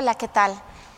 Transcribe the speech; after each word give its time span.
Hola, 0.00 0.14
¿qué 0.14 0.28
tal? 0.28 0.52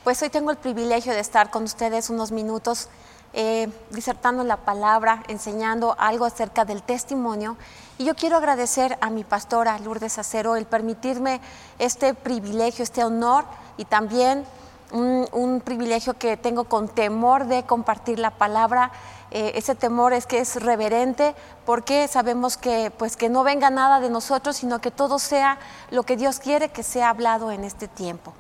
Pues 0.05 0.21
hoy 0.21 0.29
tengo 0.29 0.51
el 0.51 0.59
privilegio 0.59 1.15
de 1.15 1.21
estar 1.21 1.51
con 1.51 1.63
ustedes 1.63 2.11
unos 2.11 2.33
minutos 2.33 2.91
eh, 3.33 3.67
disertando 3.89 4.45
la 4.45 4.59
palabra, 4.59 5.23
enseñando 5.29 5.97
algo 5.99 6.27
acerca 6.27 6.67
del 6.67 6.83
testimonio. 6.83 7.57
Y 7.97 8.05
yo 8.05 8.15
quiero 8.15 8.37
agradecer 8.37 8.99
a 9.01 9.09
mi 9.09 9.25
pastora 9.25 9.79
Lourdes 9.79 10.19
Acero 10.19 10.55
el 10.55 10.67
permitirme 10.67 11.41
este 11.79 12.13
privilegio, 12.13 12.83
este 12.83 13.03
honor 13.03 13.47
y 13.79 13.87
también 13.87 14.45
un, 14.93 15.63
privilegio 15.65 16.13
que 16.19 16.37
tengo 16.37 16.65
con 16.65 16.87
temor 16.87 17.47
de 17.47 17.63
compartir 17.63 18.19
la 18.19 18.33
palabra. 18.33 18.91
Eh, 19.31 19.53
ese 19.55 19.75
temor 19.75 20.13
es 20.13 20.27
que 20.27 20.41
es 20.41 20.57
reverente 20.57 21.35
porque 21.65 22.07
sabemos 22.07 22.59
que 22.59 22.93
pues 22.99 23.17
que 23.17 23.31
no 23.31 23.45
venga 23.45 23.71
nada 23.71 23.99
de 23.99 24.11
nosotros, 24.11 24.59
sino 24.59 24.79
que 24.79 24.91
todo 24.91 25.19
sea 25.19 25.59
lo 25.91 26.03
que 26.03 26.19
Dios 26.19 26.39
quiere 26.39 26.69
que 26.69 26.83
sea 26.83 27.09
hablado 27.09 27.51
en 27.51 27.65
este 27.65 27.89
tiempo. 27.89 28.35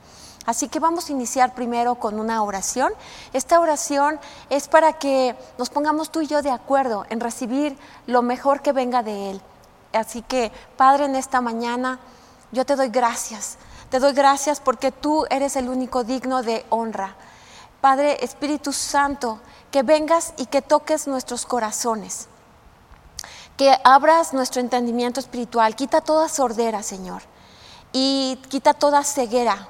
Así 0.50 0.66
que 0.66 0.80
vamos 0.80 1.08
a 1.08 1.12
iniciar 1.12 1.54
primero 1.54 1.94
con 1.94 2.18
una 2.18 2.42
oración. 2.42 2.92
Esta 3.32 3.60
oración 3.60 4.18
es 4.48 4.66
para 4.66 4.94
que 4.94 5.36
nos 5.58 5.70
pongamos 5.70 6.10
tú 6.10 6.22
y 6.22 6.26
yo 6.26 6.42
de 6.42 6.50
acuerdo 6.50 7.06
en 7.08 7.20
recibir 7.20 7.78
lo 8.08 8.20
mejor 8.22 8.60
que 8.60 8.72
venga 8.72 9.04
de 9.04 9.30
Él. 9.30 9.40
Así 9.92 10.22
que, 10.22 10.50
Padre, 10.76 11.04
en 11.04 11.14
esta 11.14 11.40
mañana 11.40 12.00
yo 12.50 12.66
te 12.66 12.74
doy 12.74 12.88
gracias. 12.88 13.58
Te 13.90 14.00
doy 14.00 14.12
gracias 14.12 14.58
porque 14.58 14.90
tú 14.90 15.24
eres 15.30 15.54
el 15.54 15.68
único 15.68 16.02
digno 16.02 16.42
de 16.42 16.66
honra. 16.68 17.14
Padre 17.80 18.16
Espíritu 18.24 18.72
Santo, 18.72 19.38
que 19.70 19.84
vengas 19.84 20.34
y 20.36 20.46
que 20.46 20.62
toques 20.62 21.06
nuestros 21.06 21.46
corazones. 21.46 22.26
Que 23.56 23.78
abras 23.84 24.32
nuestro 24.32 24.60
entendimiento 24.60 25.20
espiritual. 25.20 25.76
Quita 25.76 26.00
toda 26.00 26.28
sordera, 26.28 26.82
Señor. 26.82 27.22
Y 27.92 28.42
quita 28.48 28.74
toda 28.74 29.04
ceguera 29.04 29.68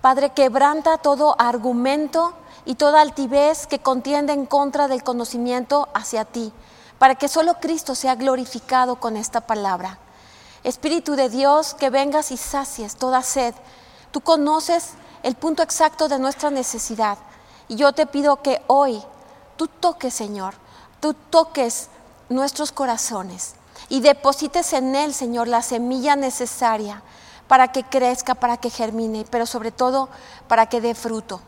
Padre, 0.00 0.30
quebranta 0.30 0.98
todo 0.98 1.34
argumento 1.40 2.32
y 2.64 2.76
toda 2.76 3.00
altivez 3.00 3.66
que 3.66 3.80
contiende 3.80 4.32
en 4.32 4.46
contra 4.46 4.86
del 4.86 5.02
conocimiento 5.02 5.88
hacia 5.92 6.24
ti, 6.24 6.52
para 6.98 7.16
que 7.16 7.26
solo 7.26 7.54
Cristo 7.54 7.96
sea 7.96 8.14
glorificado 8.14 9.00
con 9.00 9.16
esta 9.16 9.40
palabra. 9.40 9.98
Espíritu 10.62 11.16
de 11.16 11.28
Dios, 11.28 11.74
que 11.74 11.90
vengas 11.90 12.30
y 12.30 12.36
sacies 12.36 12.94
toda 12.94 13.22
sed. 13.22 13.54
Tú 14.12 14.20
conoces 14.20 14.90
el 15.24 15.34
punto 15.34 15.62
exacto 15.64 16.08
de 16.08 16.18
nuestra 16.20 16.50
necesidad. 16.50 17.18
Y 17.66 17.74
yo 17.74 17.92
te 17.92 18.06
pido 18.06 18.40
que 18.40 18.62
hoy 18.68 19.02
tú 19.56 19.66
toques, 19.66 20.14
Señor, 20.14 20.54
tú 21.00 21.14
toques 21.14 21.88
nuestros 22.28 22.70
corazones 22.70 23.54
y 23.88 24.00
deposites 24.00 24.72
en 24.72 24.94
él, 24.94 25.12
Señor, 25.12 25.48
la 25.48 25.62
semilla 25.62 26.14
necesaria 26.14 27.02
para 27.48 27.68
que 27.72 27.82
crezca, 27.82 28.34
para 28.34 28.58
que 28.58 28.70
germine, 28.70 29.26
pero 29.30 29.46
sobre 29.46 29.72
todo 29.72 30.08
para 30.46 30.66
que 30.66 30.80
dé 30.80 30.94
fruto. 30.94 31.40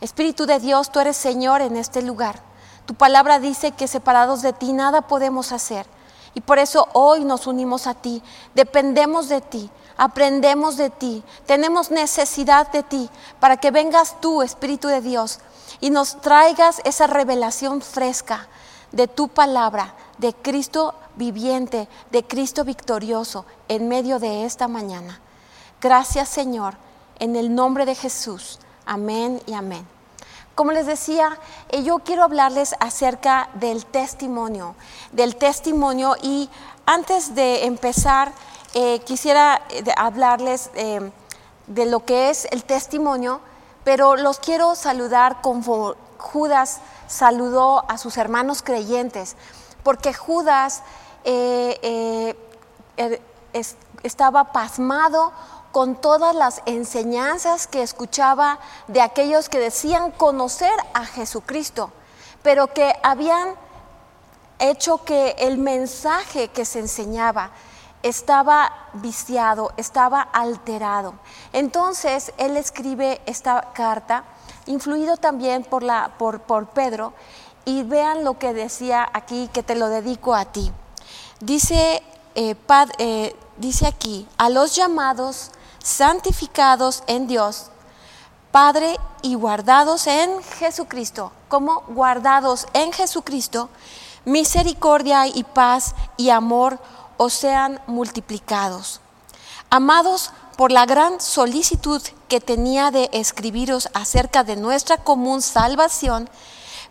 Espíritu 0.00 0.46
de 0.46 0.60
Dios, 0.60 0.90
tú 0.90 1.00
eres 1.00 1.16
Señor 1.16 1.60
en 1.60 1.76
este 1.76 2.00
lugar. 2.00 2.40
Tu 2.86 2.94
palabra 2.94 3.38
dice 3.38 3.72
que 3.72 3.88
separados 3.88 4.40
de 4.40 4.52
ti 4.52 4.72
nada 4.72 5.02
podemos 5.02 5.52
hacer. 5.52 5.86
Y 6.34 6.40
por 6.40 6.58
eso 6.58 6.88
hoy 6.92 7.24
nos 7.24 7.46
unimos 7.46 7.86
a 7.86 7.94
ti, 7.94 8.22
dependemos 8.54 9.28
de 9.28 9.40
ti, 9.40 9.70
aprendemos 9.96 10.76
de 10.76 10.88
ti, 10.88 11.24
tenemos 11.46 11.90
necesidad 11.90 12.70
de 12.70 12.82
ti, 12.84 13.10
para 13.40 13.56
que 13.56 13.72
vengas 13.72 14.20
tú, 14.20 14.42
Espíritu 14.42 14.88
de 14.88 15.00
Dios, 15.00 15.40
y 15.80 15.90
nos 15.90 16.20
traigas 16.20 16.80
esa 16.84 17.08
revelación 17.08 17.82
fresca 17.82 18.46
de 18.92 19.08
tu 19.08 19.28
palabra, 19.28 19.94
de 20.18 20.32
Cristo 20.32 20.94
viviente, 21.16 21.88
de 22.10 22.24
Cristo 22.24 22.64
victorioso, 22.64 23.44
en 23.66 23.88
medio 23.88 24.18
de 24.18 24.44
esta 24.44 24.68
mañana. 24.68 25.20
Gracias 25.80 26.28
Señor, 26.28 26.74
en 27.20 27.36
el 27.36 27.54
nombre 27.54 27.86
de 27.86 27.94
Jesús. 27.94 28.58
Amén 28.84 29.40
y 29.46 29.54
amén. 29.54 29.86
Como 30.56 30.72
les 30.72 30.86
decía, 30.86 31.38
eh, 31.68 31.84
yo 31.84 32.00
quiero 32.00 32.24
hablarles 32.24 32.74
acerca 32.80 33.48
del 33.54 33.86
testimonio, 33.86 34.74
del 35.12 35.36
testimonio 35.36 36.16
y 36.20 36.50
antes 36.84 37.36
de 37.36 37.66
empezar 37.66 38.32
eh, 38.74 38.98
quisiera 39.04 39.62
eh, 39.70 39.84
hablarles 39.96 40.70
de 40.74 41.86
lo 41.86 42.04
que 42.04 42.30
es 42.30 42.48
el 42.50 42.64
testimonio, 42.64 43.40
pero 43.84 44.16
los 44.16 44.40
quiero 44.40 44.74
saludar 44.74 45.40
como 45.42 45.94
Judas 46.18 46.80
saludó 47.06 47.88
a 47.88 47.98
sus 47.98 48.16
hermanos 48.16 48.62
creyentes, 48.62 49.36
porque 49.84 50.12
Judas 50.12 50.82
er, 51.22 52.36
estaba 54.02 54.52
pasmado 54.52 55.32
con 55.78 55.94
todas 55.94 56.34
las 56.34 56.60
enseñanzas 56.66 57.68
que 57.68 57.82
escuchaba 57.82 58.58
de 58.88 59.00
aquellos 59.00 59.48
que 59.48 59.60
decían 59.60 60.10
conocer 60.10 60.72
a 60.92 61.04
Jesucristo, 61.04 61.92
pero 62.42 62.74
que 62.74 62.96
habían 63.04 63.54
hecho 64.58 65.04
que 65.04 65.36
el 65.38 65.56
mensaje 65.56 66.48
que 66.48 66.64
se 66.64 66.80
enseñaba 66.80 67.52
estaba 68.02 68.72
viciado, 68.94 69.70
estaba 69.76 70.20
alterado. 70.20 71.14
Entonces 71.52 72.32
él 72.38 72.56
escribe 72.56 73.20
esta 73.26 73.70
carta, 73.72 74.24
influido 74.66 75.16
también 75.16 75.62
por, 75.62 75.84
la, 75.84 76.10
por, 76.18 76.40
por 76.40 76.70
Pedro, 76.70 77.12
y 77.64 77.84
vean 77.84 78.24
lo 78.24 78.36
que 78.36 78.52
decía 78.52 79.08
aquí, 79.12 79.48
que 79.52 79.62
te 79.62 79.76
lo 79.76 79.88
dedico 79.88 80.34
a 80.34 80.46
ti. 80.46 80.72
Dice, 81.38 82.02
eh, 82.34 82.56
eh, 82.98 83.36
dice 83.58 83.86
aquí, 83.86 84.26
a 84.38 84.48
los 84.48 84.74
llamados 84.74 85.52
santificados 85.88 87.02
en 87.06 87.26
Dios, 87.26 87.70
Padre, 88.52 88.98
y 89.22 89.34
guardados 89.34 90.06
en 90.06 90.42
Jesucristo, 90.42 91.32
como 91.48 91.82
guardados 91.88 92.66
en 92.74 92.92
Jesucristo, 92.92 93.68
misericordia 94.24 95.26
y 95.26 95.44
paz 95.44 95.94
y 96.16 96.30
amor 96.30 96.78
os 97.16 97.32
sean 97.32 97.80
multiplicados. 97.86 99.00
Amados, 99.70 100.30
por 100.56 100.72
la 100.72 100.86
gran 100.86 101.20
solicitud 101.20 102.02
que 102.28 102.40
tenía 102.40 102.90
de 102.90 103.08
escribiros 103.12 103.88
acerca 103.94 104.44
de 104.44 104.56
nuestra 104.56 104.98
común 104.98 105.40
salvación, 105.40 106.28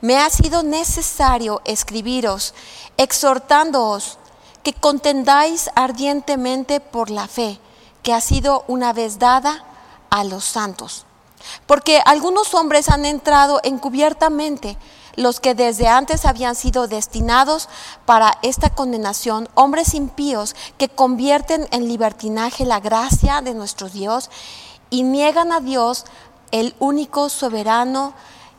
me 0.02 0.18
ha 0.18 0.30
sido 0.30 0.64
necesario 0.64 1.62
escribiros, 1.66 2.54
exhortándoos 2.98 4.18
que 4.64 4.74
contendáis 4.74 5.70
ardientemente 5.76 6.80
por 6.80 7.10
la 7.10 7.28
fe 7.28 7.60
que 8.08 8.14
ha 8.14 8.22
sido 8.22 8.64
una 8.70 8.94
vez 8.94 9.20
dada 9.20 9.66
a 10.10 10.24
los 10.24 10.46
santos. 10.46 11.06
Porque 11.66 12.02
algunos 12.06 12.54
hombres 12.54 12.88
han 12.88 13.04
entrado 13.04 13.60
encubiertamente, 13.66 14.78
los 15.18 15.42
que 15.42 15.56
desde 15.56 15.90
antes 15.90 16.24
habían 16.24 16.56
sido 16.56 16.88
destinados 16.88 17.68
para 18.06 18.38
esta 18.44 18.70
condenación, 18.70 19.50
hombres 19.56 19.94
impíos 19.94 20.56
que 20.78 20.88
convierten 20.88 21.68
en 21.72 21.90
libertinaje 21.90 22.66
la 22.66 22.80
gracia 22.80 23.42
de 23.42 23.54
nuestro 23.54 23.90
Dios 23.90 24.30
y 24.90 25.04
niegan 25.04 25.52
a 25.52 25.60
Dios, 25.60 26.06
el 26.52 26.76
único 26.80 27.28
soberano, 27.28 28.14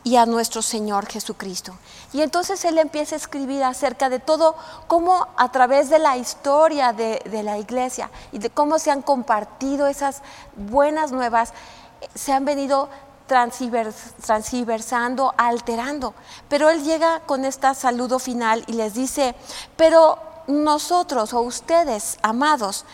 y 0.05 0.17
a 0.17 0.27
nuestro 0.27 0.63
Señor 0.63 1.07
Jesucristo. 1.07 1.75
Y 2.13 2.23
entonces 2.23 2.65
él 2.65 2.79
empieza 2.79 3.15
a 3.15 3.19
escribir 3.19 3.63
acerca 3.63 4.09
de 4.09 4.19
todo, 4.19 4.57
cómo 4.87 5.29
a 5.37 5.53
través 5.53 5.91
de 5.91 5.99
la 5.99 6.17
historia 6.17 6.95
de, 6.95 7.21
la 7.43 7.59
iglesia 7.59 8.11
y 8.33 8.39
de 8.39 8.49
cómo 8.49 8.79
se 8.79 8.91
han 8.91 9.03
compartido 9.03 9.87
esas 9.87 10.23
buenas 10.57 11.13
nuevas, 11.13 11.53
se 12.15 12.33
han 12.33 12.47
venido 12.47 12.89
transversando, 13.27 15.35
alterando. 15.37 16.15
Pero 16.49 16.71
él 16.71 16.83
llega 16.83 17.21
con 17.21 17.45
este 17.45 17.75
saludo 17.75 18.19
final 18.19 18.65
y 18.67 18.73
les 18.73 18.95
dice, 18.95 19.35
pero 19.77 20.19
nosotros 20.47 21.35
o 21.35 21.43
ustedes, 21.43 22.17
amados, 22.23 22.87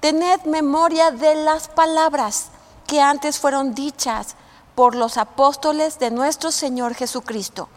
tened 0.00 0.40
memoria 0.44 1.12
de 1.12 1.36
las 1.36 1.68
palabras 1.68 2.48
que 2.88 3.00
antes 3.00 3.38
fueron 3.38 3.76
dichas 3.76 4.34
por 4.74 4.96
los 4.96 5.18
apóstoles 5.18 6.00
de 6.00 6.10
nuestro 6.10 6.50
Señor 6.50 6.94
Jesucristo. 6.94 7.68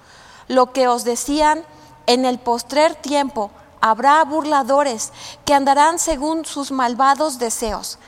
Lo 0.49 0.73
que 0.73 0.89
os 0.89 1.05
decían, 1.05 1.63
en 2.07 2.25
el 2.25 2.39
postrer 2.39 2.95
tiempo 2.95 3.51
habrá 3.81 4.23
burladores 4.25 5.13
que 5.45 5.53
andarán 5.53 5.99
según 5.99 6.43
sus 6.43 6.71
malvados 6.71 7.39
deseos. 7.39 7.99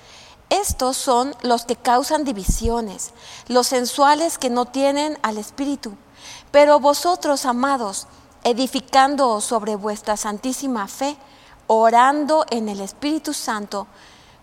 Estos 0.49 0.97
son 0.97 1.35
los 1.43 1.65
que 1.65 1.75
causan 1.75 2.25
divisiones, 2.25 3.11
los 3.47 3.67
sensuales 3.67 4.37
que 4.37 4.49
no 4.49 4.65
tienen 4.65 5.17
al 5.21 5.37
Espíritu. 5.37 5.93
Pero 6.51 6.79
vosotros, 6.79 7.45
amados, 7.45 8.07
edificándoos 8.43 9.43
sobre 9.43 9.75
vuestra 9.75 10.17
santísima 10.17 10.87
fe, 10.87 11.15
orando 11.67 12.45
en 12.49 12.69
el 12.69 12.81
Espíritu 12.81 13.33
Santo, 13.33 13.85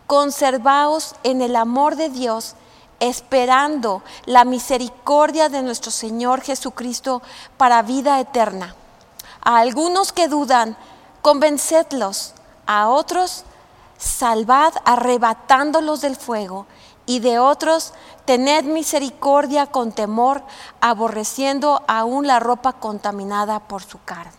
conservaos 0.06 1.16
en 1.24 1.42
el 1.42 1.56
amor 1.56 1.96
de 1.96 2.10
Dios, 2.10 2.54
esperando 3.00 4.02
la 4.26 4.44
misericordia 4.44 5.48
de 5.48 5.62
nuestro 5.62 5.90
Señor 5.90 6.40
Jesucristo 6.40 7.22
para 7.56 7.82
vida 7.82 8.20
eterna. 8.20 8.74
A 9.42 9.58
algunos 9.58 10.12
que 10.12 10.28
dudan, 10.28 10.76
convencedlos, 11.22 12.34
a 12.66 12.88
otros 12.88 13.44
salvad 13.98 14.72
arrebatándolos 14.84 16.00
del 16.00 16.16
fuego, 16.16 16.66
y 17.08 17.20
de 17.20 17.38
otros, 17.38 17.94
tened 18.26 18.64
misericordia 18.64 19.66
con 19.66 19.92
temor, 19.92 20.42
aborreciendo 20.82 21.82
aún 21.88 22.26
la 22.26 22.38
ropa 22.38 22.74
contaminada 22.74 23.60
por 23.60 23.82
su 23.82 23.98
carne. 24.04 24.34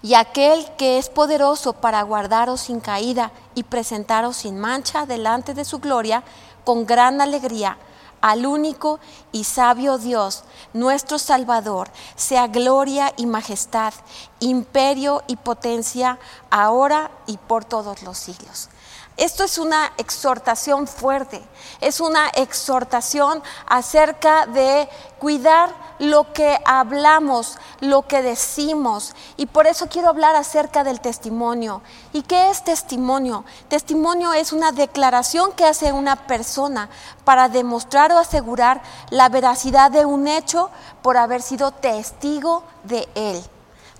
Y 0.00 0.14
aquel 0.14 0.66
que 0.78 0.96
es 0.96 1.10
poderoso 1.10 1.74
para 1.74 2.00
guardaros 2.02 2.62
sin 2.62 2.80
caída 2.80 3.32
y 3.54 3.64
presentaros 3.64 4.38
sin 4.38 4.58
mancha 4.58 5.04
delante 5.04 5.52
de 5.52 5.66
su 5.66 5.78
gloria, 5.78 6.24
con 6.64 6.86
gran 6.86 7.20
alegría, 7.20 7.76
al 8.20 8.46
único 8.46 9.00
y 9.32 9.44
sabio 9.44 9.98
Dios, 9.98 10.44
nuestro 10.72 11.18
Salvador, 11.18 11.88
sea 12.16 12.46
gloria 12.46 13.12
y 13.16 13.26
majestad, 13.26 13.94
imperio 14.40 15.22
y 15.26 15.36
potencia, 15.36 16.18
ahora 16.50 17.10
y 17.26 17.38
por 17.38 17.64
todos 17.64 18.02
los 18.02 18.18
siglos. 18.18 18.68
Esto 19.16 19.44
es 19.44 19.58
una 19.58 19.92
exhortación 19.98 20.86
fuerte, 20.86 21.42
es 21.80 22.00
una 22.00 22.28
exhortación 22.28 23.42
acerca 23.66 24.46
de 24.46 24.88
cuidar 25.18 25.74
lo 25.98 26.32
que 26.32 26.58
hablamos, 26.64 27.58
lo 27.80 28.06
que 28.06 28.22
decimos. 28.22 29.14
Y 29.36 29.44
por 29.44 29.66
eso 29.66 29.88
quiero 29.88 30.08
hablar 30.08 30.34
acerca 30.34 30.84
del 30.84 31.00
testimonio. 31.00 31.82
¿Y 32.14 32.22
qué 32.22 32.48
es 32.50 32.64
testimonio? 32.64 33.44
Testimonio 33.68 34.32
es 34.32 34.52
una 34.52 34.72
declaración 34.72 35.52
que 35.52 35.66
hace 35.66 35.92
una 35.92 36.16
persona 36.16 36.88
para 37.24 37.50
demostrar 37.50 38.12
o 38.12 38.18
asegurar 38.18 38.80
la 39.10 39.28
veracidad 39.28 39.90
de 39.90 40.06
un 40.06 40.26
hecho 40.28 40.70
por 41.02 41.18
haber 41.18 41.42
sido 41.42 41.72
testigo 41.72 42.64
de 42.84 43.06
él. 43.14 43.44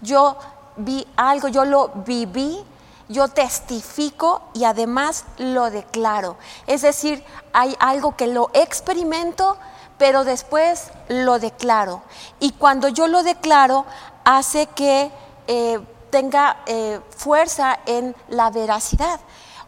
Yo 0.00 0.38
vi 0.76 1.06
algo, 1.16 1.48
yo 1.48 1.66
lo 1.66 1.88
viví, 2.06 2.64
yo 3.10 3.26
testifico 3.26 4.40
y 4.54 4.64
además 4.64 5.24
lo 5.36 5.70
declaro. 5.70 6.36
Es 6.66 6.82
decir, 6.82 7.24
hay 7.52 7.76
algo 7.80 8.16
que 8.16 8.28
lo 8.28 8.50
experimento, 8.54 9.58
pero 9.98 10.24
después 10.24 10.90
lo 11.08 11.40
declaro. 11.40 12.02
Y 12.38 12.52
cuando 12.52 12.88
yo 12.88 13.08
lo 13.08 13.24
declaro, 13.24 13.84
hace 14.24 14.68
que 14.68 15.10
eh, 15.48 15.80
tenga 16.10 16.58
eh, 16.66 17.00
fuerza 17.16 17.80
en 17.84 18.14
la 18.28 18.50
veracidad. 18.50 19.18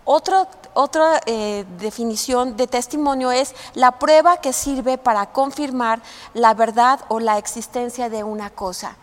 otra 0.05 1.21
eh, 1.27 1.65
definición 1.79 2.57
de 2.57 2.67
testimonio 2.69 3.33
es 3.33 3.55
la 3.75 3.99
prueba 3.99 4.37
que 4.37 4.53
sirve 4.53 4.99
para 4.99 5.33
confirmar 5.33 6.01
la 6.33 6.55
verdad 6.55 7.01
o 7.09 7.19
la 7.19 7.39
existencia 7.39 8.09
de 8.09 8.23
una 8.23 8.51
cosa. 8.51 8.97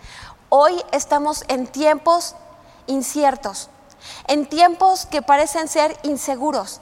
Hoy 0.47 0.81
estamos 0.91 1.43
en 1.49 1.67
tiempos 1.67 2.35
inciertos 2.87 3.69
en 4.27 4.47
tiempos 4.47 5.05
que 5.05 5.21
parecen 5.21 5.67
ser 5.67 5.97
inseguros, 6.03 6.81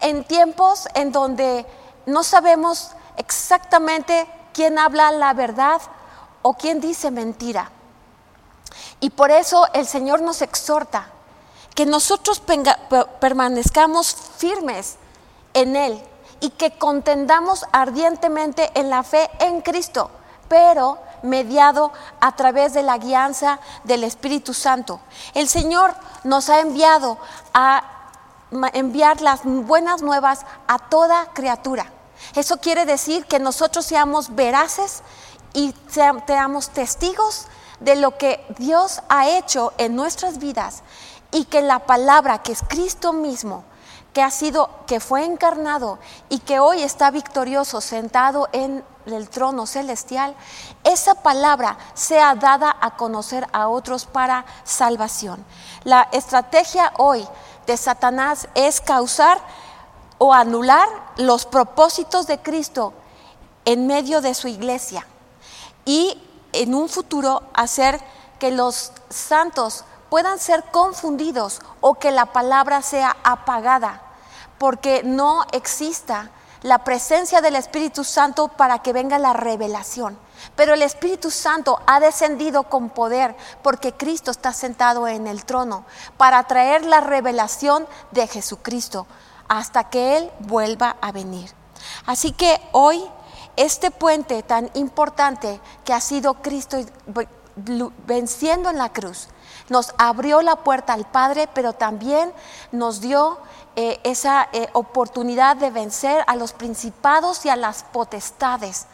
en 0.00 0.24
tiempos 0.24 0.88
en 0.94 1.12
donde 1.12 1.66
no 2.06 2.22
sabemos 2.22 2.90
exactamente 3.16 4.26
quién 4.52 4.78
habla 4.78 5.10
la 5.10 5.32
verdad 5.34 5.80
o 6.42 6.54
quién 6.54 6.80
dice 6.80 7.10
mentira. 7.10 7.70
Y 9.00 9.10
por 9.10 9.30
eso 9.30 9.66
el 9.72 9.86
Señor 9.86 10.20
nos 10.20 10.42
exhorta 10.42 11.08
que 11.74 11.86
nosotros 11.86 12.42
permanezcamos 13.20 14.14
firmes 14.36 14.96
en 15.54 15.76
Él 15.76 16.00
y 16.40 16.50
que 16.50 16.76
contendamos 16.78 17.64
ardientemente 17.72 18.70
en 18.74 18.90
la 18.90 19.02
fe 19.02 19.30
en 19.40 19.60
Cristo, 19.60 20.10
pero 20.48 20.98
mediado 21.24 21.92
a 22.20 22.36
través 22.36 22.74
de 22.74 22.82
la 22.82 22.98
guianza 22.98 23.58
del 23.82 24.04
Espíritu 24.04 24.54
Santo. 24.54 25.00
El 25.34 25.48
Señor 25.48 25.94
nos 26.22 26.48
ha 26.48 26.60
enviado 26.60 27.18
a 27.52 27.82
enviar 28.72 29.20
las 29.20 29.40
buenas 29.44 30.02
nuevas 30.02 30.46
a 30.68 30.78
toda 30.78 31.26
criatura. 31.32 31.90
Eso 32.34 32.58
quiere 32.58 32.86
decir 32.86 33.26
que 33.26 33.40
nosotros 33.40 33.84
seamos 33.84 34.34
veraces 34.34 35.02
y 35.52 35.74
seamos 35.88 36.68
testigos 36.70 37.46
de 37.80 37.96
lo 37.96 38.16
que 38.16 38.44
Dios 38.58 39.02
ha 39.08 39.28
hecho 39.28 39.72
en 39.78 39.96
nuestras 39.96 40.38
vidas 40.38 40.82
y 41.32 41.46
que 41.46 41.62
la 41.62 41.80
palabra 41.80 42.42
que 42.42 42.52
es 42.52 42.62
Cristo 42.62 43.12
mismo 43.12 43.64
que 44.14 44.22
ha 44.22 44.30
sido, 44.30 44.70
que 44.86 45.00
fue 45.00 45.24
encarnado 45.24 45.98
y 46.30 46.38
que 46.38 46.60
hoy 46.60 46.82
está 46.82 47.10
victorioso 47.10 47.80
sentado 47.80 48.48
en 48.52 48.84
el 49.06 49.28
trono 49.28 49.66
celestial, 49.66 50.34
esa 50.82 51.14
palabra 51.14 51.76
sea 51.94 52.34
dada 52.34 52.74
a 52.80 52.96
conocer 52.96 53.46
a 53.52 53.68
otros 53.68 54.06
para 54.06 54.44
salvación. 54.64 55.44
La 55.84 56.08
estrategia 56.12 56.92
hoy 56.98 57.26
de 57.66 57.76
Satanás 57.76 58.48
es 58.54 58.80
causar 58.80 59.38
o 60.18 60.32
anular 60.32 60.88
los 61.16 61.46
propósitos 61.46 62.26
de 62.26 62.40
Cristo 62.40 62.92
en 63.64 63.86
medio 63.86 64.20
de 64.20 64.34
su 64.34 64.48
iglesia 64.48 65.06
y 65.84 66.20
en 66.52 66.74
un 66.74 66.88
futuro 66.88 67.42
hacer 67.52 68.00
que 68.38 68.50
los 68.50 68.92
santos 69.10 69.84
puedan 70.08 70.38
ser 70.38 70.64
confundidos 70.70 71.60
o 71.80 71.94
que 71.94 72.10
la 72.10 72.26
palabra 72.26 72.82
sea 72.82 73.16
apagada, 73.24 74.02
porque 74.58 75.02
no 75.02 75.44
exista 75.52 76.30
la 76.64 76.82
presencia 76.82 77.42
del 77.42 77.56
Espíritu 77.56 78.04
Santo 78.04 78.48
para 78.48 78.78
que 78.78 78.94
venga 78.94 79.18
la 79.18 79.34
revelación. 79.34 80.18
Pero 80.56 80.72
el 80.72 80.80
Espíritu 80.80 81.30
Santo 81.30 81.78
ha 81.86 82.00
descendido 82.00 82.64
con 82.64 82.88
poder 82.88 83.36
porque 83.62 83.92
Cristo 83.92 84.30
está 84.30 84.54
sentado 84.54 85.06
en 85.06 85.26
el 85.26 85.44
trono 85.44 85.84
para 86.16 86.42
traer 86.44 86.86
la 86.86 87.02
revelación 87.02 87.86
de 88.12 88.26
Jesucristo 88.26 89.06
hasta 89.46 89.90
que 89.90 90.16
Él 90.16 90.30
vuelva 90.38 90.96
a 91.02 91.12
venir. 91.12 91.50
Así 92.06 92.32
que 92.32 92.58
hoy 92.72 93.04
este 93.56 93.90
puente 93.90 94.42
tan 94.42 94.70
importante 94.72 95.60
que 95.84 95.92
ha 95.92 96.00
sido 96.00 96.32
Cristo 96.40 96.78
venciendo 98.06 98.70
en 98.70 98.78
la 98.78 98.90
cruz, 98.90 99.28
nos 99.68 99.94
abrió 99.98 100.42
la 100.42 100.56
puerta 100.56 100.92
al 100.92 101.04
Padre, 101.04 101.48
pero 101.52 101.72
también 101.72 102.32
nos 102.72 103.00
dio 103.00 103.38
eh, 103.76 104.00
esa 104.04 104.48
eh, 104.52 104.68
oportunidad 104.72 105.56
de 105.56 105.70
vencer 105.70 106.22
a 106.26 106.36
los 106.36 106.52
principados 106.52 107.44
y 107.44 107.48
a 107.48 107.56
las 107.56 107.82
potestades 107.84 108.86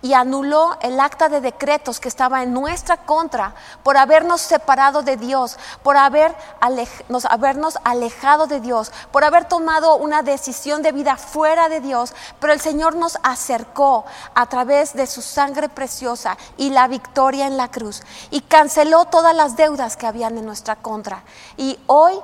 y 0.00 0.12
anuló 0.12 0.76
el 0.80 1.00
acta 1.00 1.28
de 1.28 1.40
decretos 1.40 1.98
que 1.98 2.08
estaba 2.08 2.42
en 2.42 2.52
nuestra 2.52 2.98
contra 2.98 3.54
por 3.82 3.96
habernos 3.96 4.40
separado 4.40 5.02
de 5.02 5.16
Dios, 5.16 5.58
por 5.82 5.96
haber 5.96 6.34
habernos 6.60 7.78
alejado 7.82 8.46
de 8.46 8.60
Dios, 8.60 8.92
por 9.10 9.24
haber 9.24 9.46
tomado 9.46 9.96
una 9.96 10.22
decisión 10.22 10.82
de 10.82 10.92
vida 10.92 11.16
fuera 11.16 11.68
de 11.68 11.80
Dios, 11.80 12.14
pero 12.40 12.52
el 12.52 12.60
Señor 12.60 12.94
nos 12.94 13.18
acercó 13.22 14.04
a 14.34 14.46
través 14.46 14.92
de 14.94 15.06
su 15.06 15.20
sangre 15.20 15.68
preciosa 15.68 16.38
y 16.56 16.70
la 16.70 16.86
victoria 16.86 17.46
en 17.46 17.56
la 17.56 17.70
cruz 17.70 18.02
y 18.30 18.40
canceló 18.42 19.06
todas 19.06 19.34
las 19.34 19.56
deudas 19.56 19.96
que 19.96 20.06
habían 20.06 20.38
en 20.38 20.46
nuestra 20.46 20.76
contra. 20.76 21.24
Y 21.56 21.78
hoy 21.86 22.14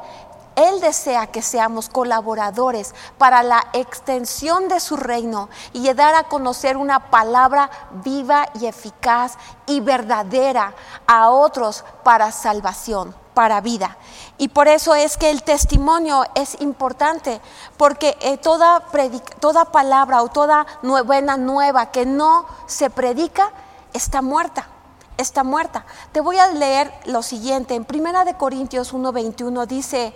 él 0.56 0.80
desea 0.80 1.26
que 1.26 1.42
seamos 1.42 1.88
colaboradores 1.88 2.94
para 3.18 3.42
la 3.42 3.66
extensión 3.72 4.68
de 4.68 4.80
su 4.80 4.96
reino 4.96 5.48
y 5.72 5.92
dar 5.92 6.14
a 6.14 6.24
conocer 6.24 6.76
una 6.76 7.10
palabra 7.10 7.70
viva 8.04 8.46
y 8.60 8.66
eficaz 8.66 9.36
y 9.66 9.80
verdadera 9.80 10.74
a 11.06 11.30
otros 11.30 11.84
para 12.02 12.30
salvación, 12.32 13.14
para 13.34 13.60
vida. 13.60 13.96
Y 14.38 14.48
por 14.48 14.68
eso 14.68 14.94
es 14.94 15.16
que 15.16 15.30
el 15.30 15.42
testimonio 15.42 16.24
es 16.34 16.60
importante, 16.60 17.40
porque 17.76 18.16
eh, 18.20 18.38
toda, 18.38 18.82
toda 19.40 19.66
palabra 19.66 20.22
o 20.22 20.28
toda 20.28 20.66
buena 20.82 21.36
nueva 21.36 21.90
que 21.90 22.06
no 22.06 22.46
se 22.66 22.90
predica 22.90 23.50
está 23.92 24.22
muerta 24.22 24.68
está 25.16 25.44
muerta. 25.44 25.84
Te 26.12 26.20
voy 26.20 26.38
a 26.38 26.48
leer 26.48 26.92
lo 27.06 27.22
siguiente. 27.22 27.74
En 27.74 27.84
Primera 27.84 28.24
de 28.24 28.34
Corintios 28.34 28.92
1:21 28.92 29.66
dice, 29.66 30.12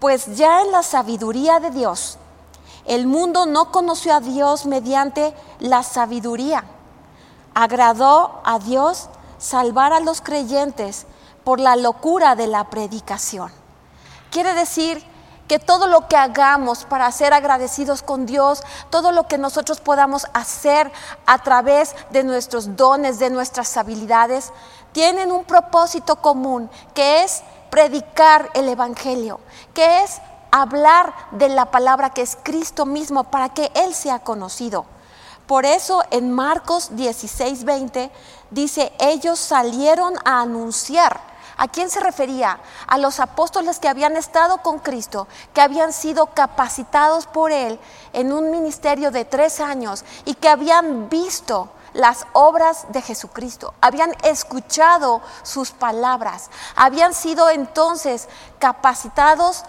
pues 0.00 0.36
ya 0.36 0.62
en 0.62 0.72
la 0.72 0.82
sabiduría 0.82 1.60
de 1.60 1.70
Dios, 1.70 2.18
el 2.84 3.06
mundo 3.06 3.46
no 3.46 3.70
conoció 3.70 4.14
a 4.14 4.20
Dios 4.20 4.66
mediante 4.66 5.34
la 5.58 5.82
sabiduría. 5.82 6.64
Agradó 7.54 8.40
a 8.44 8.58
Dios 8.58 9.08
salvar 9.38 9.92
a 9.92 10.00
los 10.00 10.20
creyentes 10.20 11.06
por 11.44 11.60
la 11.60 11.76
locura 11.76 12.34
de 12.34 12.46
la 12.46 12.68
predicación. 12.70 13.50
Quiere 14.30 14.54
decir 14.54 15.04
que 15.48 15.58
todo 15.58 15.86
lo 15.86 16.08
que 16.08 16.16
hagamos 16.16 16.84
para 16.84 17.10
ser 17.12 17.32
agradecidos 17.32 18.02
con 18.02 18.26
Dios, 18.26 18.62
todo 18.90 19.12
lo 19.12 19.26
que 19.28 19.38
nosotros 19.38 19.80
podamos 19.80 20.26
hacer 20.32 20.90
a 21.26 21.38
través 21.38 21.94
de 22.10 22.24
nuestros 22.24 22.76
dones, 22.76 23.18
de 23.18 23.30
nuestras 23.30 23.76
habilidades, 23.76 24.52
tienen 24.92 25.32
un 25.32 25.44
propósito 25.44 26.16
común, 26.16 26.70
que 26.94 27.24
es 27.24 27.42
predicar 27.70 28.50
el 28.54 28.68
Evangelio, 28.68 29.40
que 29.74 30.02
es 30.02 30.20
hablar 30.50 31.12
de 31.32 31.48
la 31.48 31.70
palabra 31.70 32.10
que 32.10 32.22
es 32.22 32.38
Cristo 32.42 32.86
mismo 32.86 33.24
para 33.24 33.48
que 33.48 33.72
Él 33.74 33.92
sea 33.94 34.20
conocido. 34.20 34.86
Por 35.46 35.66
eso 35.66 36.02
en 36.10 36.32
Marcos 36.32 36.96
16, 36.96 37.64
20 37.64 38.10
dice, 38.50 38.92
ellos 38.98 39.38
salieron 39.38 40.14
a 40.24 40.40
anunciar 40.40 41.33
¿A 41.56 41.68
quién 41.68 41.90
se 41.90 42.00
refería? 42.00 42.58
A 42.86 42.98
los 42.98 43.20
apóstoles 43.20 43.78
que 43.78 43.88
habían 43.88 44.16
estado 44.16 44.58
con 44.58 44.78
Cristo, 44.78 45.28
que 45.52 45.60
habían 45.60 45.92
sido 45.92 46.26
capacitados 46.26 47.26
por 47.26 47.52
Él 47.52 47.78
en 48.12 48.32
un 48.32 48.50
ministerio 48.50 49.10
de 49.10 49.24
tres 49.24 49.60
años 49.60 50.04
y 50.24 50.34
que 50.34 50.48
habían 50.48 51.08
visto 51.08 51.70
las 51.92 52.26
obras 52.32 52.86
de 52.88 53.02
Jesucristo, 53.02 53.72
habían 53.80 54.12
escuchado 54.24 55.22
sus 55.44 55.70
palabras, 55.70 56.50
habían 56.74 57.14
sido 57.14 57.48
entonces 57.50 58.28
capacitados 58.58 59.64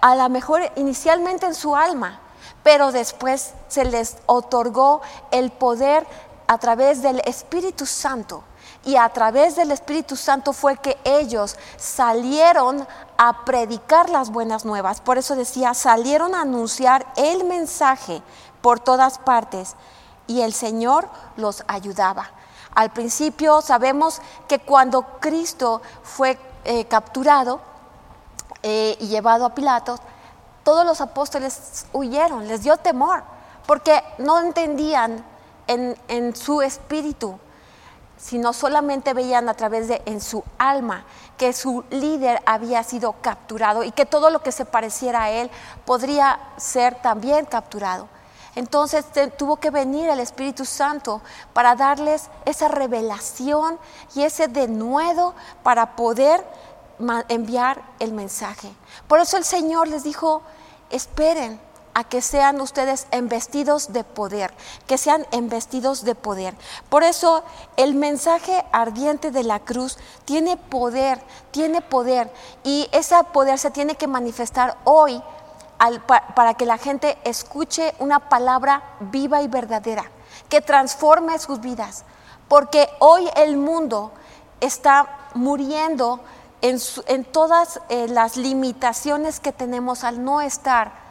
a 0.00 0.14
lo 0.14 0.28
mejor 0.28 0.70
inicialmente 0.76 1.46
en 1.46 1.54
su 1.54 1.74
alma, 1.74 2.20
pero 2.62 2.92
después 2.92 3.54
se 3.68 3.86
les 3.86 4.18
otorgó 4.26 5.00
el 5.30 5.50
poder 5.50 6.06
a 6.48 6.58
través 6.58 7.02
del 7.02 7.20
Espíritu 7.24 7.86
Santo. 7.86 8.42
Y 8.84 8.96
a 8.96 9.08
través 9.10 9.54
del 9.54 9.70
Espíritu 9.70 10.16
Santo 10.16 10.52
fue 10.52 10.78
que 10.78 10.98
ellos 11.04 11.56
salieron 11.76 12.86
a 13.16 13.44
predicar 13.44 14.08
las 14.08 14.30
buenas 14.30 14.64
nuevas. 14.64 15.00
Por 15.00 15.18
eso 15.18 15.36
decía, 15.36 15.74
salieron 15.74 16.34
a 16.34 16.42
anunciar 16.42 17.06
el 17.16 17.44
mensaje 17.44 18.22
por 18.62 18.80
todas 18.80 19.18
partes 19.18 19.76
y 20.26 20.40
el 20.40 20.54
Señor 20.54 21.08
los 21.36 21.64
ayudaba. 21.68 22.30
Al 22.74 22.90
principio 22.90 23.60
sabemos 23.60 24.22
que 24.46 24.60
cuando 24.60 25.02
Cristo 25.20 25.82
fue 26.02 26.38
eh, 26.64 26.86
capturado 26.86 27.60
eh, 28.62 28.96
y 29.00 29.08
llevado 29.08 29.44
a 29.44 29.54
Pilato, 29.54 29.98
todos 30.62 30.86
los 30.86 31.00
apóstoles 31.00 31.86
huyeron, 31.92 32.46
les 32.46 32.62
dio 32.62 32.76
temor, 32.76 33.22
porque 33.66 34.02
no 34.18 34.38
entendían 34.38 35.24
en, 35.68 36.34
su 36.34 36.62
espíritu, 36.62 37.38
sino 38.16 38.52
solamente 38.52 39.14
veían 39.14 39.48
a 39.48 39.54
través 39.54 39.86
de 39.86 40.02
en 40.06 40.20
su 40.20 40.42
alma 40.58 41.04
que 41.36 41.52
su 41.52 41.84
líder 41.90 42.42
había 42.46 42.82
sido 42.82 43.14
capturado 43.20 43.84
y 43.84 43.92
que 43.92 44.06
todo 44.06 44.30
lo 44.30 44.42
que 44.42 44.50
se 44.50 44.64
pareciera 44.64 45.24
a 45.24 45.30
él 45.30 45.50
podría 45.84 46.40
ser 46.56 46.96
también 46.96 47.44
capturado. 47.44 48.08
Entonces 48.56 49.04
tuvo 49.36 49.58
que 49.58 49.70
venir 49.70 50.08
el 50.08 50.18
Espíritu 50.18 50.64
Santo 50.64 51.20
para 51.52 51.76
darles 51.76 52.28
esa 52.44 52.66
revelación 52.66 53.78
y 54.16 54.22
ese 54.22 54.48
denuedo 54.48 55.34
para 55.62 55.94
poder 55.94 56.44
enviar 57.28 57.82
el 58.00 58.12
mensaje. 58.12 58.72
Por 59.06 59.20
eso 59.20 59.36
el 59.36 59.44
Señor 59.44 59.86
les 59.86 60.02
dijo, 60.02 60.42
esperen 60.90 61.60
a 61.94 62.04
que 62.04 62.22
sean 62.22 62.60
ustedes 62.60 63.06
embestidos 63.10 63.92
de 63.92 64.04
poder, 64.04 64.52
que 64.86 64.98
sean 64.98 65.26
embestidos 65.32 66.04
de 66.04 66.14
poder. 66.14 66.54
Por 66.88 67.02
eso 67.02 67.42
el 67.76 67.94
mensaje 67.94 68.64
ardiente 68.72 69.30
de 69.30 69.42
la 69.42 69.60
cruz 69.60 69.98
tiene 70.24 70.56
poder, 70.56 71.20
tiene 71.50 71.80
poder 71.80 72.32
y 72.62 72.88
ese 72.92 73.16
poder 73.32 73.58
se 73.58 73.70
tiene 73.70 73.96
que 73.96 74.06
manifestar 74.06 74.76
hoy 74.84 75.22
para 76.34 76.54
que 76.54 76.66
la 76.66 76.78
gente 76.78 77.18
escuche 77.24 77.94
una 77.98 78.28
palabra 78.28 78.82
viva 79.00 79.42
y 79.42 79.48
verdadera, 79.48 80.04
que 80.48 80.60
transforme 80.60 81.38
sus 81.38 81.60
vidas. 81.60 82.04
Porque 82.48 82.88
hoy 82.98 83.28
el 83.36 83.56
mundo 83.56 84.12
está 84.60 85.30
muriendo 85.34 86.20
en, 86.60 87.24
todas 87.24 87.80
eh, 87.88 88.08
las 88.08 88.36
limitaciones 88.36 89.40
que 89.40 89.52
tenemos 89.52 90.02
al 90.04 90.24
no 90.24 90.40
estar 90.40 91.07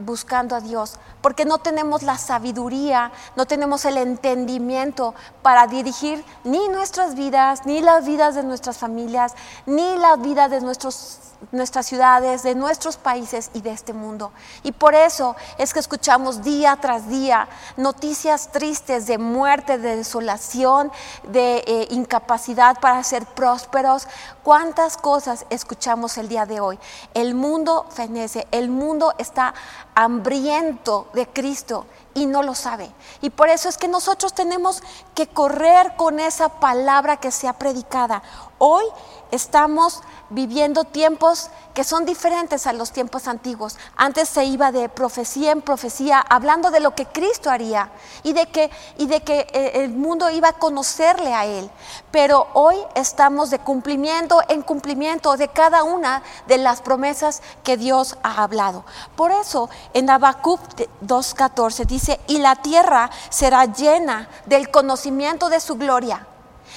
buscando 0.00 0.56
a 0.56 0.60
Dios, 0.60 0.98
porque 1.20 1.44
no 1.44 1.58
tenemos 1.58 2.02
la 2.02 2.18
sabiduría, 2.18 3.12
no 3.36 3.46
tenemos 3.46 3.84
el 3.84 3.96
entendimiento 3.96 5.14
para 5.42 5.66
dirigir 5.66 6.24
ni 6.44 6.68
nuestras 6.68 7.14
vidas, 7.14 7.66
ni 7.66 7.80
las 7.80 8.04
vidas 8.04 8.34
de 8.34 8.42
nuestras 8.42 8.78
familias, 8.78 9.34
ni 9.66 9.96
la 9.96 10.16
vida 10.16 10.48
de 10.48 10.60
nuestros 10.60 11.30
nuestras 11.52 11.86
ciudades, 11.86 12.42
de 12.42 12.54
nuestros 12.54 12.96
países 12.96 13.50
y 13.54 13.60
de 13.60 13.70
este 13.70 13.92
mundo. 13.92 14.32
Y 14.62 14.72
por 14.72 14.94
eso 14.94 15.36
es 15.58 15.72
que 15.72 15.80
escuchamos 15.80 16.42
día 16.42 16.76
tras 16.80 17.08
día 17.08 17.48
noticias 17.76 18.52
tristes 18.52 19.06
de 19.06 19.18
muerte, 19.18 19.78
de 19.78 19.96
desolación, 19.96 20.92
de 21.24 21.64
eh, 21.66 21.88
incapacidad 21.90 22.78
para 22.80 23.02
ser 23.02 23.26
prósperos. 23.26 24.06
¿Cuántas 24.42 24.96
cosas 24.96 25.46
escuchamos 25.50 26.18
el 26.18 26.28
día 26.28 26.46
de 26.46 26.60
hoy? 26.60 26.78
El 27.14 27.34
mundo 27.34 27.86
fenece, 27.90 28.46
el 28.50 28.68
mundo 28.68 29.14
está 29.18 29.54
hambriento 30.00 31.08
de 31.12 31.26
Cristo 31.26 31.84
y 32.14 32.24
no 32.24 32.42
lo 32.42 32.54
sabe. 32.54 32.90
Y 33.20 33.28
por 33.28 33.50
eso 33.50 33.68
es 33.68 33.76
que 33.76 33.86
nosotros 33.86 34.32
tenemos 34.32 34.82
que 35.14 35.26
correr 35.26 35.94
con 35.96 36.20
esa 36.20 36.48
palabra 36.48 37.18
que 37.18 37.30
sea 37.30 37.52
predicada. 37.52 38.22
Hoy 38.56 38.84
estamos 39.30 40.02
viviendo 40.30 40.84
tiempos 40.84 41.50
que 41.74 41.84
son 41.84 42.04
diferentes 42.04 42.66
a 42.66 42.72
los 42.72 42.92
tiempos 42.92 43.28
antiguos. 43.28 43.76
Antes 43.96 44.28
se 44.28 44.44
iba 44.44 44.72
de 44.72 44.88
profecía 44.88 45.52
en 45.52 45.62
profecía 45.62 46.20
hablando 46.20 46.70
de 46.70 46.80
lo 46.80 46.94
que 46.94 47.06
Cristo 47.06 47.50
haría 47.50 47.90
y 48.22 48.32
de 48.32 48.46
que, 48.46 48.70
y 48.98 49.06
de 49.06 49.20
que 49.22 49.46
eh, 49.52 49.72
el 49.74 49.90
mundo 49.90 50.30
iba 50.30 50.48
a 50.48 50.52
conocerle 50.54 51.34
a 51.34 51.46
Él. 51.46 51.70
Pero 52.10 52.48
hoy 52.54 52.76
estamos 52.94 53.50
de 53.50 53.58
cumplimiento 53.58 54.40
en 54.48 54.62
cumplimiento 54.62 55.36
de 55.36 55.48
cada 55.48 55.84
una 55.84 56.22
de 56.46 56.58
las 56.58 56.82
promesas 56.82 57.42
que 57.62 57.76
Dios 57.76 58.16
ha 58.22 58.42
hablado. 58.42 58.84
Por 59.16 59.30
eso 59.30 59.70
en 59.94 60.10
Habacuc 60.10 60.60
2.14 61.02 61.86
dice, 61.86 62.20
y 62.26 62.38
la 62.38 62.56
tierra 62.56 63.10
será 63.28 63.64
llena 63.64 64.28
del 64.46 64.70
conocimiento 64.70 65.48
de 65.48 65.60
su 65.60 65.76
gloria. 65.76 66.26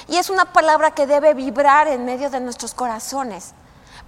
Y 0.07 0.17
es 0.17 0.29
una 0.29 0.51
palabra 0.51 0.91
que 0.91 1.07
debe 1.07 1.33
vibrar 1.33 1.87
en 1.87 2.05
medio 2.05 2.29
de 2.29 2.39
nuestros 2.39 2.73
corazones. 2.73 3.53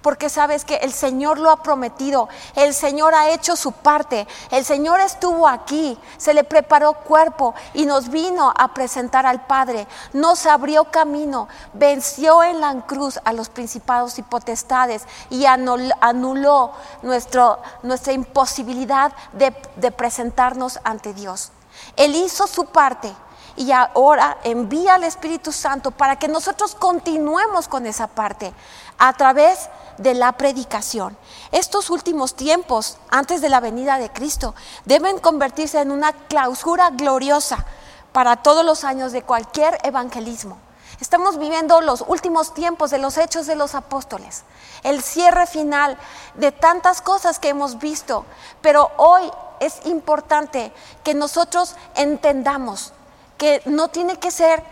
Porque 0.02 0.28
sabes 0.28 0.64
que 0.64 0.76
el 0.76 0.92
Señor 0.92 1.38
lo 1.38 1.50
ha 1.50 1.62
prometido, 1.62 2.28
el 2.54 2.74
Señor 2.74 3.14
ha 3.14 3.30
hecho 3.30 3.56
su 3.56 3.72
parte, 3.72 4.28
el 4.52 4.64
Señor 4.64 5.00
estuvo 5.00 5.48
aquí, 5.48 5.98
se 6.16 6.32
le 6.32 6.44
preparó 6.44 6.92
cuerpo 6.92 7.54
y 7.74 7.86
nos 7.86 8.08
vino 8.08 8.52
a 8.56 8.72
presentar 8.72 9.26
al 9.26 9.46
Padre, 9.46 9.88
nos 10.12 10.46
abrió 10.46 10.84
camino, 10.92 11.48
venció 11.72 12.44
en 12.44 12.60
la 12.60 12.86
cruz 12.86 13.18
a 13.24 13.32
los 13.32 13.48
principados 13.48 14.18
y 14.18 14.22
potestades 14.22 15.04
y 15.28 15.44
anuló 15.46 16.72
nuestra 17.02 18.12
imposibilidad 18.12 19.12
de, 19.32 19.56
de 19.74 19.90
presentarnos 19.90 20.78
ante 20.84 21.14
Dios. 21.14 21.50
Él 21.96 22.14
hizo 22.14 22.46
su 22.46 22.66
parte 22.66 23.12
y 23.56 23.72
ahora 23.72 24.38
envía 24.44 24.94
al 24.94 25.04
Espíritu 25.04 25.50
Santo 25.52 25.90
para 25.90 26.16
que 26.16 26.28
nosotros 26.28 26.74
continuemos 26.74 27.68
con 27.68 27.86
esa 27.86 28.06
parte 28.06 28.52
a 28.98 29.12
través 29.14 29.68
de 29.98 30.14
la 30.14 30.32
predicación. 30.32 31.16
Estos 31.52 31.90
últimos 31.90 32.34
tiempos, 32.34 32.98
antes 33.10 33.40
de 33.40 33.48
la 33.48 33.60
venida 33.60 33.98
de 33.98 34.10
Cristo, 34.10 34.54
deben 34.84 35.18
convertirse 35.18 35.80
en 35.80 35.90
una 35.90 36.12
clausura 36.12 36.90
gloriosa 36.90 37.64
para 38.12 38.36
todos 38.36 38.64
los 38.64 38.84
años 38.84 39.12
de 39.12 39.22
cualquier 39.22 39.78
evangelismo. 39.82 40.58
Estamos 41.00 41.38
viviendo 41.38 41.82
los 41.82 42.04
últimos 42.06 42.54
tiempos 42.54 42.90
de 42.90 42.98
los 42.98 43.18
hechos 43.18 43.46
de 43.46 43.54
los 43.54 43.74
apóstoles, 43.74 44.44
el 44.82 45.02
cierre 45.02 45.46
final 45.46 45.98
de 46.34 46.52
tantas 46.52 47.02
cosas 47.02 47.38
que 47.38 47.50
hemos 47.50 47.78
visto, 47.78 48.24
pero 48.62 48.90
hoy 48.96 49.30
es 49.60 49.84
importante 49.84 50.72
que 51.04 51.12
nosotros 51.12 51.76
entendamos 51.94 52.92
que 53.38 53.62
no 53.66 53.88
tiene 53.88 54.18
que 54.18 54.30
ser 54.30 54.62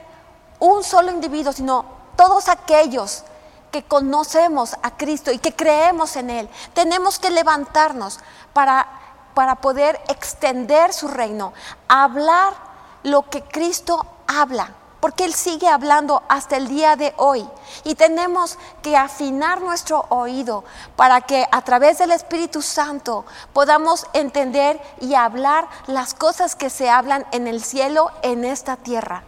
un 0.59 0.85
solo 0.85 1.11
individuo, 1.11 1.53
sino 1.53 1.85
todos 2.17 2.49
aquellos 2.49 3.25
que 3.71 3.83
conocemos 3.83 4.77
a 4.83 4.97
Cristo 4.97 5.33
y 5.33 5.39
que 5.39 5.55
creemos 5.55 6.17
en 6.17 6.31
Él. 6.31 6.49
Tenemos 6.75 7.19
que 7.19 7.31
levantarnos 7.31 8.21
para, 8.53 8.87
para 9.35 9.57
poder 9.57 10.01
extender 10.09 10.93
su 10.93 11.09
reino, 11.09 11.53
hablar 11.89 12.55
lo 13.03 13.29
que 13.29 13.43
Cristo 13.43 14.07
habla 14.27 14.71
porque 15.05 15.27
Él 15.27 15.35
sigue 15.35 15.69
hablando 15.69 16.23
hasta 16.31 16.57
el 16.57 16.67
día 16.67 16.97
de 16.97 17.13
hoy. 17.19 17.47
Y 17.85 17.95
tenemos 17.95 18.57
que 18.81 18.97
afinar 18.97 19.61
nuestro 19.61 20.07
oído 20.09 20.65
para 20.97 21.21
que 21.21 21.47
a 21.53 21.61
través 21.61 21.99
del 21.99 22.11
Espíritu 22.11 22.63
Santo 22.63 23.27
podamos 23.53 24.07
entender 24.15 24.81
y 25.03 25.13
hablar 25.13 25.69
las 25.89 26.15
cosas 26.15 26.57
que 26.57 26.71
se 26.71 26.89
hablan 26.89 27.27
en 27.33 27.47
el 27.49 27.63
cielo, 27.63 28.13
en 28.23 28.47
esta 28.47 28.77
tierra, 28.79 29.25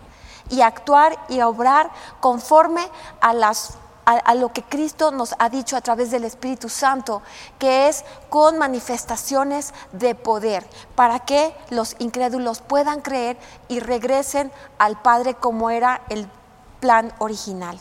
y 0.49 0.62
actuar 0.62 1.14
y 1.28 1.42
obrar 1.42 1.90
conforme 2.21 2.88
a 3.21 3.35
las 3.35 3.75
a, 4.07 4.35
lo 4.35 4.53
que 4.53 4.63
Cristo 4.63 5.11
nos 5.11 5.35
ha 5.39 5.49
dicho 5.49 5.77
a 5.77 5.81
través 5.81 6.13
del 6.13 6.25
Espíritu 6.25 6.69
Santo, 6.69 7.23
que 7.59 7.89
es 7.89 8.05
con 8.31 8.57
manifestaciones 8.57 9.75
de 9.93 10.15
poder, 10.15 10.65
para 10.95 11.19
que 11.21 11.55
los 11.71 11.97
incrédulos 11.99 12.61
puedan 12.61 13.01
creer 13.01 13.37
y 13.69 13.81
regresen 13.81 14.53
al 14.79 15.03
Padre 15.03 15.35
como 15.35 15.71
era 15.71 16.03
el 16.09 16.29
plan 16.79 17.13
original. 17.19 17.81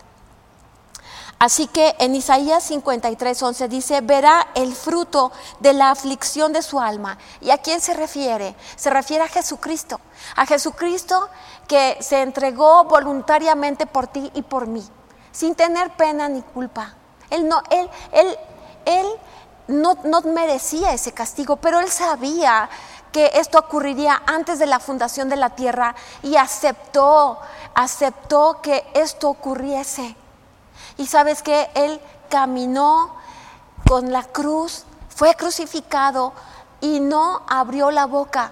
Así 1.37 1.67
que 1.67 1.95
en 1.99 2.15
Isaías 2.15 2.63
53, 2.63 3.43
11 3.43 3.67
dice, 3.67 4.01
verá 4.01 4.47
el 4.55 4.73
fruto 4.73 5.31
de 5.59 5.73
la 5.73 5.91
aflicción 5.91 6.53
de 6.53 6.63
su 6.63 6.79
alma. 6.79 7.19
¿Y 7.41 7.51
a 7.51 7.59
quién 7.59 7.81
se 7.81 7.93
refiere? 7.93 8.55
Se 8.77 8.89
refiere 8.89 9.25
a 9.25 9.27
Jesucristo, 9.27 9.99
a 10.37 10.45
Jesucristo 10.47 11.29
que 11.67 11.97
se 11.99 12.21
entregó 12.21 12.85
voluntariamente 12.85 13.85
por 13.85 14.07
ti 14.07 14.31
y 14.33 14.41
por 14.41 14.65
mí 14.65 14.83
sin 15.35 15.53
tener 15.53 15.91
pena 15.97 16.29
ni 16.29 16.41
culpa. 16.41 16.93
Él 17.29 17.47
no, 17.47 17.61
él, 17.69 17.89
él, 18.13 18.37
él 18.85 19.05
no, 19.67 19.97
no 20.05 20.21
merecía 20.21 20.93
ese 20.93 21.11
castigo, 21.11 21.57
pero 21.57 21.81
él 21.81 21.89
sabía 21.89 22.69
que 23.11 23.31
esto 23.35 23.59
ocurriría 23.59 24.21
antes 24.25 24.59
de 24.59 24.65
la 24.65 24.79
fundación 24.79 25.27
de 25.27 25.35
la 25.35 25.49
tierra 25.49 25.93
y 26.23 26.37
aceptó, 26.37 27.39
aceptó 27.73 28.61
que 28.61 28.87
esto 28.93 29.29
ocurriese. 29.29 30.15
Y 30.97 31.07
sabes 31.07 31.41
que 31.41 31.69
Él 31.73 31.99
caminó 32.29 33.15
con 33.87 34.11
la 34.11 34.23
cruz, 34.23 34.83
fue 35.09 35.35
crucificado 35.35 36.31
y 36.79 36.99
no 36.99 37.41
abrió 37.47 37.91
la 37.91 38.05
boca 38.05 38.51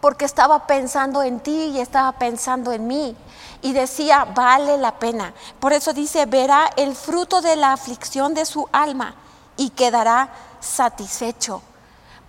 porque 0.00 0.24
estaba 0.24 0.66
pensando 0.66 1.22
en 1.22 1.38
ti 1.38 1.66
y 1.66 1.80
estaba 1.80 2.10
pensando 2.12 2.72
en 2.72 2.88
mí. 2.88 3.16
Y 3.62 3.72
decía, 3.72 4.24
vale 4.24 4.76
la 4.76 4.98
pena. 4.98 5.32
Por 5.58 5.72
eso 5.72 5.92
dice, 5.92 6.26
verá 6.26 6.68
el 6.76 6.94
fruto 6.94 7.40
de 7.40 7.56
la 7.56 7.72
aflicción 7.72 8.34
de 8.34 8.44
su 8.44 8.68
alma 8.72 9.14
y 9.56 9.70
quedará 9.70 10.30
satisfecho 10.60 11.62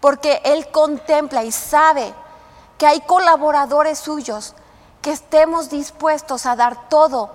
porque 0.04 0.42
Él 0.44 0.68
contempla 0.70 1.46
y 1.46 1.54
sabe 1.54 2.14
que 2.78 2.86
hay 2.86 3.00
colaboradores 3.00 4.00
suyos 4.00 4.54
que 5.02 5.14
estemos 5.14 5.70
dispuestos 5.70 6.46
a 6.46 6.58
dar 6.58 6.90
todo 6.90 7.32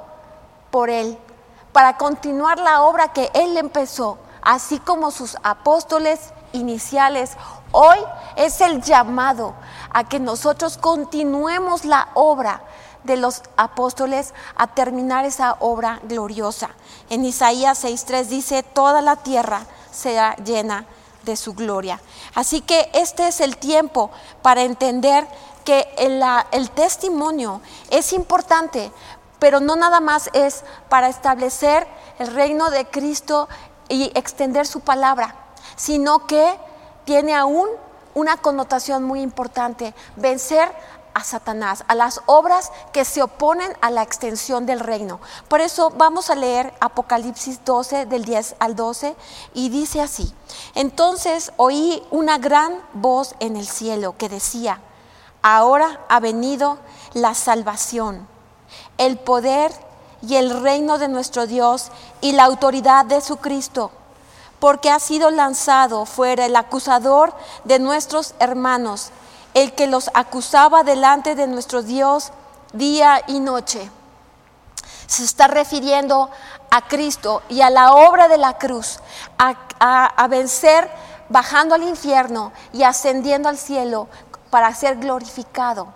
por 0.70 0.90
Él, 0.90 1.16
para 1.72 1.96
continuar 1.96 2.58
la 2.58 2.82
obra 2.82 3.14
que 3.14 3.30
Él 3.32 3.56
empezó, 3.56 4.18
así 4.42 4.80
como 4.80 5.10
sus 5.10 5.38
apóstoles 5.42 6.34
iniciales. 6.52 7.38
Hoy 7.72 7.96
es 8.36 8.60
el 8.60 8.82
llamado 8.82 9.54
a 9.90 10.04
que 10.04 10.20
nosotros 10.20 10.76
continuemos 10.76 11.86
la 11.86 12.08
obra 12.12 12.60
de 13.08 13.16
los 13.16 13.42
apóstoles 13.56 14.34
a 14.54 14.68
terminar 14.68 15.24
esa 15.24 15.56
obra 15.58 15.98
gloriosa. 16.04 16.70
En 17.10 17.24
Isaías 17.24 17.82
6.3 17.82 18.26
dice, 18.26 18.62
toda 18.62 19.02
la 19.02 19.16
tierra 19.16 19.66
será 19.90 20.36
llena 20.36 20.86
de 21.24 21.34
su 21.34 21.54
gloria. 21.54 22.00
Así 22.34 22.60
que 22.60 22.90
este 22.94 23.26
es 23.26 23.40
el 23.40 23.56
tiempo 23.56 24.10
para 24.42 24.62
entender 24.62 25.26
que 25.64 25.88
el, 25.98 26.22
el 26.52 26.70
testimonio 26.70 27.60
es 27.90 28.12
importante, 28.12 28.92
pero 29.38 29.58
no 29.58 29.74
nada 29.74 30.00
más 30.00 30.30
es 30.34 30.64
para 30.88 31.08
establecer 31.08 31.86
el 32.18 32.32
reino 32.34 32.70
de 32.70 32.86
Cristo 32.86 33.48
y 33.88 34.12
extender 34.14 34.66
su 34.66 34.80
palabra, 34.80 35.34
sino 35.76 36.26
que 36.26 36.58
tiene 37.04 37.34
aún 37.34 37.68
una 38.14 38.36
connotación 38.36 39.04
muy 39.04 39.20
importante, 39.20 39.94
vencer 40.16 40.70
a 41.14 41.24
Satanás, 41.24 41.84
a 41.88 41.94
las 41.94 42.20
obras 42.26 42.72
que 42.92 43.04
se 43.04 43.22
oponen 43.22 43.72
a 43.80 43.90
la 43.90 44.02
extensión 44.02 44.66
del 44.66 44.80
reino. 44.80 45.20
Por 45.48 45.60
eso 45.60 45.90
vamos 45.90 46.30
a 46.30 46.34
leer 46.34 46.72
Apocalipsis 46.80 47.64
12 47.64 48.06
del 48.06 48.24
10 48.24 48.56
al 48.58 48.76
12 48.76 49.16
y 49.54 49.68
dice 49.68 50.00
así, 50.00 50.32
entonces 50.74 51.52
oí 51.56 52.02
una 52.10 52.38
gran 52.38 52.80
voz 52.94 53.34
en 53.40 53.56
el 53.56 53.66
cielo 53.66 54.14
que 54.16 54.28
decía, 54.28 54.80
ahora 55.42 56.00
ha 56.08 56.20
venido 56.20 56.78
la 57.14 57.34
salvación, 57.34 58.26
el 58.98 59.18
poder 59.18 59.72
y 60.22 60.36
el 60.36 60.62
reino 60.62 60.98
de 60.98 61.08
nuestro 61.08 61.46
Dios 61.46 61.90
y 62.20 62.32
la 62.32 62.44
autoridad 62.44 63.04
de 63.04 63.20
su 63.20 63.36
Cristo 63.36 63.92
porque 64.60 64.90
ha 64.90 64.98
sido 64.98 65.30
lanzado 65.30 66.04
fuera 66.04 66.46
el 66.46 66.56
acusador 66.56 67.32
de 67.64 67.78
nuestros 67.78 68.34
hermanos 68.38 69.10
el 69.62 69.74
que 69.74 69.86
los 69.86 70.10
acusaba 70.14 70.84
delante 70.84 71.34
de 71.34 71.46
nuestro 71.46 71.82
Dios 71.82 72.32
día 72.72 73.22
y 73.26 73.40
noche. 73.40 73.90
Se 75.06 75.24
está 75.24 75.48
refiriendo 75.48 76.30
a 76.70 76.86
Cristo 76.86 77.42
y 77.48 77.60
a 77.62 77.70
la 77.70 77.92
obra 77.92 78.28
de 78.28 78.38
la 78.38 78.58
cruz, 78.58 79.00
a, 79.38 80.26
vencer 80.28 80.88
bajando 81.28 81.74
al 81.74 81.82
infierno 81.82 82.52
y 82.72 82.82
ascendiendo 82.82 83.48
al 83.48 83.58
cielo 83.58 84.08
para 84.50 84.74
ser 84.74 84.96
glorificado. 84.96 85.88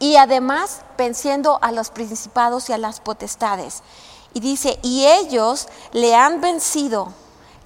Y 0.00 0.16
además 0.16 0.82
venciendo 0.96 1.58
a 1.62 1.72
los 1.72 1.90
principados 1.90 2.68
y 2.68 2.72
a 2.72 2.78
las 2.78 3.00
potestades. 3.00 3.82
Y 4.34 4.40
dice, 4.40 4.78
y 4.82 5.06
ellos 5.06 5.68
le 5.92 6.14
han 6.14 6.40
vencido. 6.40 7.12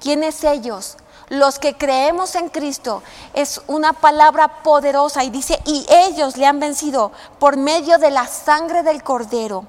¿Quiénes 0.01 0.43
ellos? 0.45 0.97
Los 1.33 1.59
que 1.59 1.79
creemos 1.79 2.35
en 2.35 2.51
Cristo, 2.51 3.03
es 3.33 3.63
una 3.67 3.95
palabra 3.95 4.63
poderosa 4.63 5.25
y 5.25 5.31
dice, 5.31 5.59
y 5.65 5.87
ellos 5.89 6.37
le 6.37 6.45
han 6.45 6.61
vencido 6.61 7.11
por 7.39 7.57
medio 7.57 7.97
de 7.97 8.11
la 8.11 8.27
sangre 8.27 8.83
del 8.83 9.03
cordero 9.03 9.65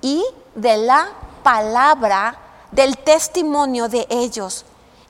y 0.00 0.24
de 0.56 0.78
la 0.78 1.08
palabra 1.44 2.36
del 2.72 2.98
testimonio 2.98 3.86
de 3.88 4.08
ellos 4.10 4.64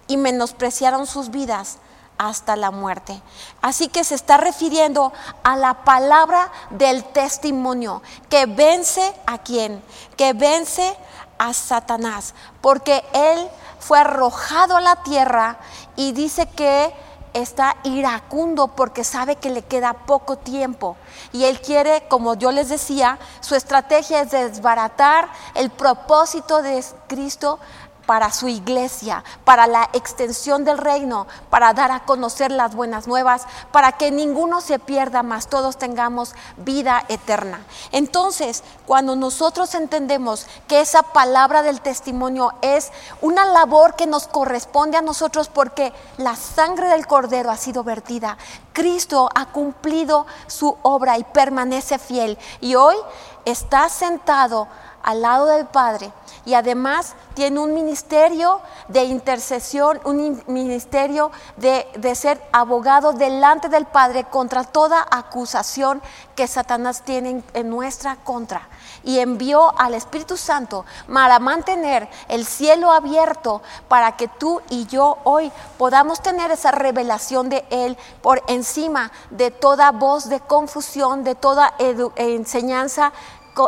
y 0.09 0.19
menospreciaron 0.19 1.07
sus 1.07 1.31
vidas 1.31 1.79
hasta 2.19 2.55
la 2.55 2.71
muerte. 2.71 3.23
Así 3.63 3.89
que 3.89 4.05
se 4.05 4.15
está 4.15 4.37
refiriendo 4.37 5.11
a 5.43 5.57
la 5.57 5.85
palabra 5.85 6.53
del 6.69 7.03
testimonio 7.03 8.03
que 8.29 8.45
vence 8.45 9.15
a 9.25 9.39
quién, 9.39 9.83
que 10.19 10.35
vence 10.35 10.95
a 11.39 11.55
Satanás, 11.55 12.35
porque 12.61 13.03
él 13.15 13.49
fue 13.83 13.99
arrojado 13.99 14.77
a 14.77 14.81
la 14.81 15.03
tierra 15.03 15.59
y 15.97 16.13
dice 16.13 16.47
que 16.47 16.95
está 17.35 17.77
iracundo 17.83 18.69
porque 18.69 19.03
sabe 19.03 19.37
que 19.37 19.51
le 19.51 19.63
queda 19.63 19.93
poco 19.93 20.37
tiempo. 20.37 20.97
Y 21.33 21.45
él 21.45 21.61
quiere, 21.61 22.05
como 22.09 22.35
yo 22.35 22.53
les 22.53 22.69
decía, 22.69 23.19
su 23.41 23.57
estrategia 23.57 24.21
es 24.21 24.31
desbaratar 24.31 25.29
el 25.55 25.71
propósito 25.71 26.63
de 26.63 26.85
Cristo 27.09 27.59
para 28.07 28.31
su 28.33 28.49
iglesia, 28.49 29.25
para 29.45 29.67
la 29.67 29.89
extensión 29.93 30.65
del 30.65 30.79
reino, 30.79 31.27
para 31.51 31.73
dar 31.73 31.91
a 31.91 32.01
conocer 32.01 32.51
las 32.51 32.75
buenas 32.75 33.07
nuevas, 33.07 33.47
para 33.71 33.93
que 33.93 34.11
ninguno 34.11 34.61
se 34.61 34.79
pierda, 34.79 35.23
más 35.23 35.49
todos 35.49 35.79
tengamos 35.79 36.35
vida 36.57 37.05
eterna. 37.09 37.61
Entonces, 37.91 38.63
cuando 38.87 39.17
nosotros 39.17 39.75
entendemos 39.75 40.47
que 40.69 40.81
esa 40.81 41.03
palabra 41.03 41.63
del 41.63 41.81
testimonio 41.81 42.53
es 42.63 42.91
una 43.21 43.47
labor 43.47 43.95
que 43.95 44.07
nos 44.07 44.27
corresponde 44.27 44.97
a 44.97 45.03
nosotros 45.03 45.49
porque 45.49 45.93
la 46.17 46.37
sangre 46.37 46.89
del 46.89 47.07
cordero 47.07 47.51
ha 47.51 47.57
sido 47.57 47.85
vertida, 47.85 48.37
Cristo 48.73 49.29
ha 49.35 49.47
cumplido 49.47 50.27
su 50.47 50.77
obra 50.83 51.19
y 51.19 51.25
permanece 51.25 51.99
fiel 51.99 52.39
y 52.61 52.75
hoy 52.75 52.97
está 53.45 53.89
sentado 53.89 54.69
al 55.03 55.23
lado 55.23 55.47
del 55.47 55.67
Padre 55.67 56.13
y 56.45 56.55
además 56.55 57.15
tiene 57.35 57.61
un 57.61 57.73
ministerio 57.73 58.61
de 58.89 59.05
intercesión, 59.05 60.01
un 60.05 60.43
ministerio 60.47 61.31
de, 61.57 62.15
ser 62.15 62.43
abogado 62.53 63.13
delante 63.13 63.69
del 63.69 63.87
Padre 63.87 64.25
contra 64.25 64.65
toda 64.65 65.07
acusación 65.11 66.03
que 66.35 66.47
Satanás 66.47 67.03
tiene 67.03 67.43
en 67.55 67.71
nuestra 67.71 68.17
contra. 68.17 68.69
Y 69.05 69.19
envió 69.19 69.77
al 69.79 69.95
Espíritu 69.95 70.37
Santo 70.37 70.85
para 71.13 71.39
mantener 71.39 72.09
el 72.29 72.45
cielo 72.45 72.93
abierto 72.93 73.63
para 73.89 74.17
que 74.17 74.29
tú 74.29 74.61
y 74.69 74.87
yo 74.87 75.19
hoy 75.25 75.51
podamos 75.79 76.21
tener 76.21 76.51
esa 76.51 76.71
revelación 76.71 77.49
de 77.49 77.65
Él 77.71 77.97
por 78.21 78.43
encima 78.47 79.11
de 79.31 79.51
toda 79.51 79.91
voz 79.91 80.29
de 80.29 80.41
confusión, 80.41 81.25
de 81.25 81.35
toda 81.35 81.75
enseñanza 81.79 83.13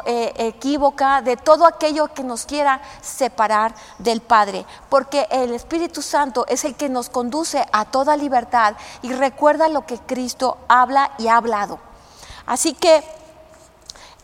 equívoca, 0.07 1.23
de 1.23 1.37
todo 1.37 1.67
aquello 1.67 2.13
que 2.13 2.23
nos 2.23 2.47
quiera 2.47 2.81
separar 3.03 3.75
del 3.99 4.21
Padre, 4.21 4.65
porque 4.89 5.27
el 5.31 5.55
Espíritu 5.55 6.03
Santo 6.03 6.45
es 6.49 6.65
el 6.65 6.75
que 6.75 6.89
nos 6.89 7.09
conduce 7.09 7.67
a 7.73 7.85
toda 7.85 8.17
libertad 8.17 8.75
y 9.03 9.13
recuerda 9.13 9.69
lo 9.69 9.87
que 9.87 9.99
Cristo 9.99 10.59
habla 10.69 11.13
y 11.19 11.29
ha 11.29 11.37
hablado. 11.37 11.79
Así 12.47 12.75
que 12.75 13.05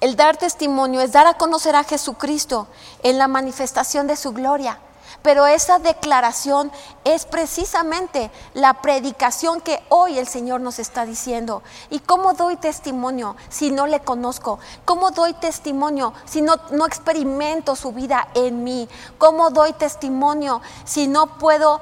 el 0.01 0.17
dar 0.17 0.37
testimonio 0.37 1.01
es 1.01 1.13
dar 1.13 1.27
a 1.27 1.35
conocer 1.35 1.77
a 1.77 1.85
Jesucristo 1.85 2.67
en 3.03 3.19
la 3.19 3.29
manifestación 3.29 4.07
de 4.07 4.17
su 4.17 4.33
gloria. 4.33 4.79
Pero 5.23 5.47
esa 5.47 5.79
declaración 5.79 6.73
es 7.05 7.27
precisamente 7.27 8.31
la 8.55 8.75
predicación 8.75 9.61
que 9.61 9.83
hoy 9.89 10.19
el 10.19 10.27
Señor 10.27 10.61
nos 10.61 10.79
está 10.79 11.05
diciendo. 11.05 11.63
¿Y 11.91 12.01
cómo 12.01 12.35
doy 12.35 12.57
testimonio 12.57 13.37
si 13.49 13.71
no 13.71 13.87
le 13.87 14.01
conozco? 14.01 14.59
¿Cómo 14.85 15.11
doy 15.11 15.35
testimonio 15.35 16.13
si 16.25 16.41
no, 16.41 16.57
no 16.71 16.87
experimento 16.87 17.77
su 17.77 17.93
vida 17.93 18.29
en 18.35 18.65
mí? 18.65 18.89
¿Cómo 19.19 19.51
doy 19.51 19.73
testimonio 19.75 20.63
si 20.85 21.07
no 21.07 21.39
puedo 21.39 21.81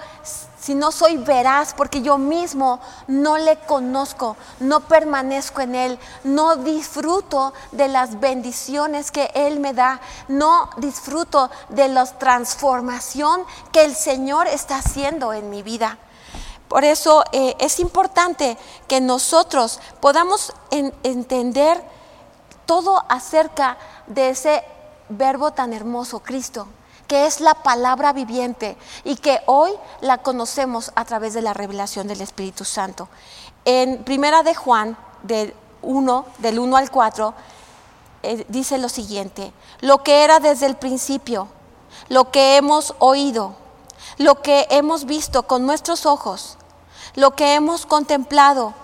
si 0.69 0.75
no 0.75 0.93
soy 0.93 1.17
veraz 1.17 1.73
porque 1.73 2.03
yo 2.03 2.19
mismo 2.19 2.79
no 3.07 3.39
le 3.39 3.57
conozco, 3.57 4.37
no 4.61 4.81
permanezco 4.81 5.63
en 5.63 5.75
Él, 5.75 5.99
no 6.25 6.57
disfruto 6.57 7.55
de 7.73 7.89
las 7.89 8.21
bendiciones 8.21 9.11
que 9.11 9.31
Él 9.33 9.61
me 9.61 9.73
da, 9.73 9.99
no 10.29 10.69
disfruto 10.77 11.51
de 11.71 11.89
la 11.89 12.05
transformación 12.05 13.45
que 13.73 13.83
el 13.83 13.97
Señor 13.97 14.47
está 14.47 14.77
haciendo 14.77 15.33
en 15.33 15.49
mi 15.49 15.63
vida. 15.63 15.97
Por 16.69 16.85
eso 16.85 17.25
eh, 17.33 17.57
es 17.59 17.81
importante 17.81 18.59
que 18.87 19.01
nosotros 19.01 19.81
podamos 20.01 20.53
entender 20.71 21.83
todo 22.67 23.03
acerca 23.09 23.79
de 24.07 24.29
ese 24.29 24.63
verbo 25.09 25.51
tan 25.51 25.73
hermoso, 25.73 26.21
Cristo 26.21 26.69
que 27.09 27.27
es 27.27 27.41
la 27.41 27.55
palabra 27.55 28.13
viviente 28.13 28.77
y 29.03 29.17
que 29.17 29.41
hoy 29.47 29.73
la 30.01 30.19
conocemos 30.19 30.93
a 30.95 31.05
través 31.07 31.35
de 31.35 31.43
la 31.43 31.55
revelación 31.55 32.07
del 32.07 32.21
Espíritu 32.21 32.65
Santo. 32.65 33.09
En 33.65 34.05
Primera 34.05 34.43
de 34.43 34.55
Juan, 34.55 34.97
del 35.23 35.55
1, 35.83 36.27
del 36.39 36.59
1 36.59 36.77
al 36.77 36.91
4, 36.91 37.35
eh, 38.23 38.45
dice 38.49 38.79
lo 38.79 38.91
siguiente, 38.91 39.53
lo 39.81 40.03
que 40.03 40.23
era 40.23 40.39
desde 40.39 40.67
el 40.67 40.77
principio, 40.77 41.49
lo 42.09 42.31
que 42.31 42.57
hemos 42.57 42.95
oído, 42.99 43.55
lo 44.19 44.43
que 44.43 44.67
hemos 44.71 45.07
visto 45.07 45.45
con 45.45 45.65
nuestros 45.65 46.05
ojos, 46.05 46.59
lo 47.15 47.35
que 47.35 47.55
hemos 47.55 47.87
contemplado 47.87 48.75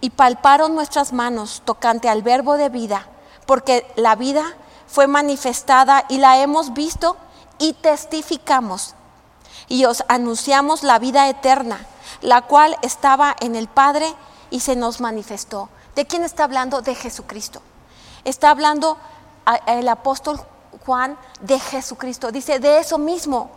y 0.00 0.10
palparon 0.10 0.74
nuestras 0.74 1.12
manos 1.12 1.60
tocante 1.64 2.08
al 2.08 2.22
verbo 2.22 2.56
de 2.56 2.70
vida, 2.70 3.06
porque 3.44 3.86
la 3.96 4.16
vida 4.16 4.56
fue 4.90 5.06
manifestada 5.06 6.04
y 6.08 6.18
la 6.18 6.38
hemos 6.38 6.74
visto 6.74 7.16
y 7.58 7.74
testificamos. 7.74 8.94
Y 9.68 9.84
os 9.84 10.02
anunciamos 10.08 10.82
la 10.82 10.98
vida 10.98 11.28
eterna, 11.28 11.86
la 12.22 12.42
cual 12.42 12.76
estaba 12.82 13.36
en 13.40 13.54
el 13.54 13.68
Padre 13.68 14.12
y 14.50 14.60
se 14.60 14.74
nos 14.74 15.00
manifestó. 15.00 15.68
¿De 15.94 16.06
quién 16.06 16.24
está 16.24 16.44
hablando? 16.44 16.82
De 16.82 16.94
Jesucristo. 16.94 17.62
Está 18.24 18.50
hablando 18.50 18.96
el 19.66 19.88
apóstol 19.88 20.40
Juan 20.84 21.16
de 21.40 21.58
Jesucristo. 21.60 22.32
Dice, 22.32 22.58
de 22.58 22.78
eso 22.78 22.98
mismo 22.98 23.50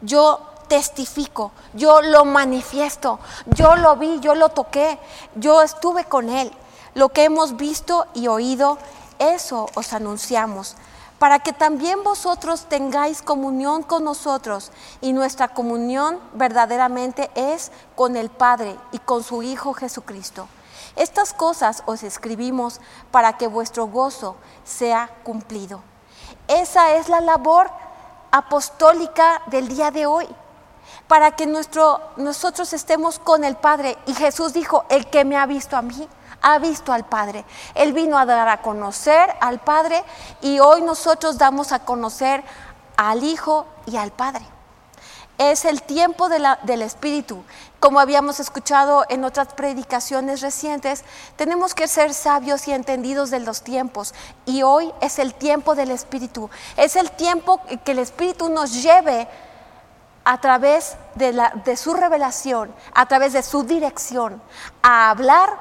yo 0.00 0.40
testifico, 0.68 1.52
yo 1.74 2.02
lo 2.02 2.24
manifiesto, 2.24 3.18
yo 3.46 3.76
lo 3.76 3.96
vi, 3.96 4.20
yo 4.20 4.34
lo 4.34 4.50
toqué, 4.50 4.98
yo 5.34 5.62
estuve 5.62 6.04
con 6.04 6.28
él. 6.28 6.52
Lo 6.94 7.10
que 7.10 7.24
hemos 7.24 7.56
visto 7.56 8.06
y 8.14 8.28
oído, 8.28 8.78
eso 9.18 9.68
os 9.74 9.92
anunciamos, 9.92 10.76
para 11.18 11.40
que 11.40 11.52
también 11.52 12.02
vosotros 12.04 12.66
tengáis 12.68 13.22
comunión 13.22 13.82
con 13.82 14.04
nosotros. 14.04 14.70
Y 15.00 15.12
nuestra 15.12 15.48
comunión 15.48 16.18
verdaderamente 16.34 17.30
es 17.34 17.72
con 17.96 18.16
el 18.16 18.30
Padre 18.30 18.76
y 18.92 18.98
con 18.98 19.22
su 19.22 19.42
Hijo 19.42 19.74
Jesucristo. 19.74 20.48
Estas 20.96 21.32
cosas 21.32 21.82
os 21.86 22.02
escribimos 22.02 22.80
para 23.10 23.36
que 23.36 23.46
vuestro 23.46 23.86
gozo 23.86 24.36
sea 24.64 25.10
cumplido. 25.22 25.80
Esa 26.46 26.94
es 26.94 27.08
la 27.08 27.20
labor 27.20 27.70
apostólica 28.30 29.42
del 29.46 29.68
día 29.68 29.90
de 29.90 30.06
hoy, 30.06 30.26
para 31.06 31.32
que 31.32 31.46
nuestro, 31.46 32.00
nosotros 32.16 32.72
estemos 32.72 33.18
con 33.18 33.44
el 33.44 33.56
Padre. 33.56 33.96
Y 34.06 34.14
Jesús 34.14 34.52
dijo, 34.52 34.84
el 34.88 35.08
que 35.08 35.24
me 35.24 35.36
ha 35.36 35.46
visto 35.46 35.76
a 35.76 35.82
mí, 35.82 36.08
ha 36.54 36.58
visto 36.58 36.92
al 36.92 37.04
Padre. 37.04 37.44
Él 37.74 37.92
vino 37.92 38.18
a 38.18 38.26
dar 38.26 38.48
a 38.48 38.62
conocer 38.62 39.34
al 39.40 39.60
Padre 39.60 40.02
y 40.40 40.58
hoy 40.60 40.82
nosotros 40.82 41.38
damos 41.38 41.72
a 41.72 41.84
conocer 41.84 42.44
al 42.96 43.22
Hijo 43.22 43.66
y 43.86 43.96
al 43.96 44.10
Padre. 44.10 44.44
Es 45.38 45.64
el 45.64 45.82
tiempo 45.82 46.28
del 46.28 46.82
Espíritu. 46.82 47.44
Como 47.78 48.00
habíamos 48.00 48.40
escuchado 48.40 49.04
en 49.08 49.22
otras 49.22 49.54
predicaciones 49.54 50.40
recientes, 50.40 51.04
tenemos 51.36 51.76
que 51.76 51.86
ser 51.86 52.12
sabios 52.12 52.66
y 52.66 52.72
entendidos 52.72 53.30
de 53.30 53.38
los 53.38 53.62
tiempos. 53.62 54.14
Y 54.46 54.62
hoy 54.62 54.92
es 55.00 55.20
el 55.20 55.34
tiempo 55.34 55.76
del 55.76 55.92
Espíritu. 55.92 56.50
Es 56.76 56.96
el 56.96 57.12
tiempo 57.12 57.60
que 57.84 57.92
el 57.92 58.00
Espíritu 58.00 58.48
nos 58.48 58.82
lleve 58.82 59.28
a 60.24 60.40
través 60.40 60.96
de, 61.14 61.32
la, 61.32 61.52
de 61.64 61.76
su 61.76 61.94
revelación, 61.94 62.74
a 62.92 63.06
través 63.06 63.32
de 63.32 63.44
su 63.44 63.62
dirección, 63.62 64.42
a 64.82 65.10
hablar 65.10 65.56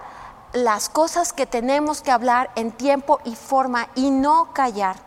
las 0.53 0.89
cosas 0.89 1.33
que 1.33 1.45
tenemos 1.45 2.01
que 2.01 2.11
hablar 2.11 2.51
en 2.55 2.71
tiempo 2.71 3.19
y 3.25 3.35
forma 3.35 3.87
y 3.95 4.11
no 4.11 4.53
callar. 4.53 4.97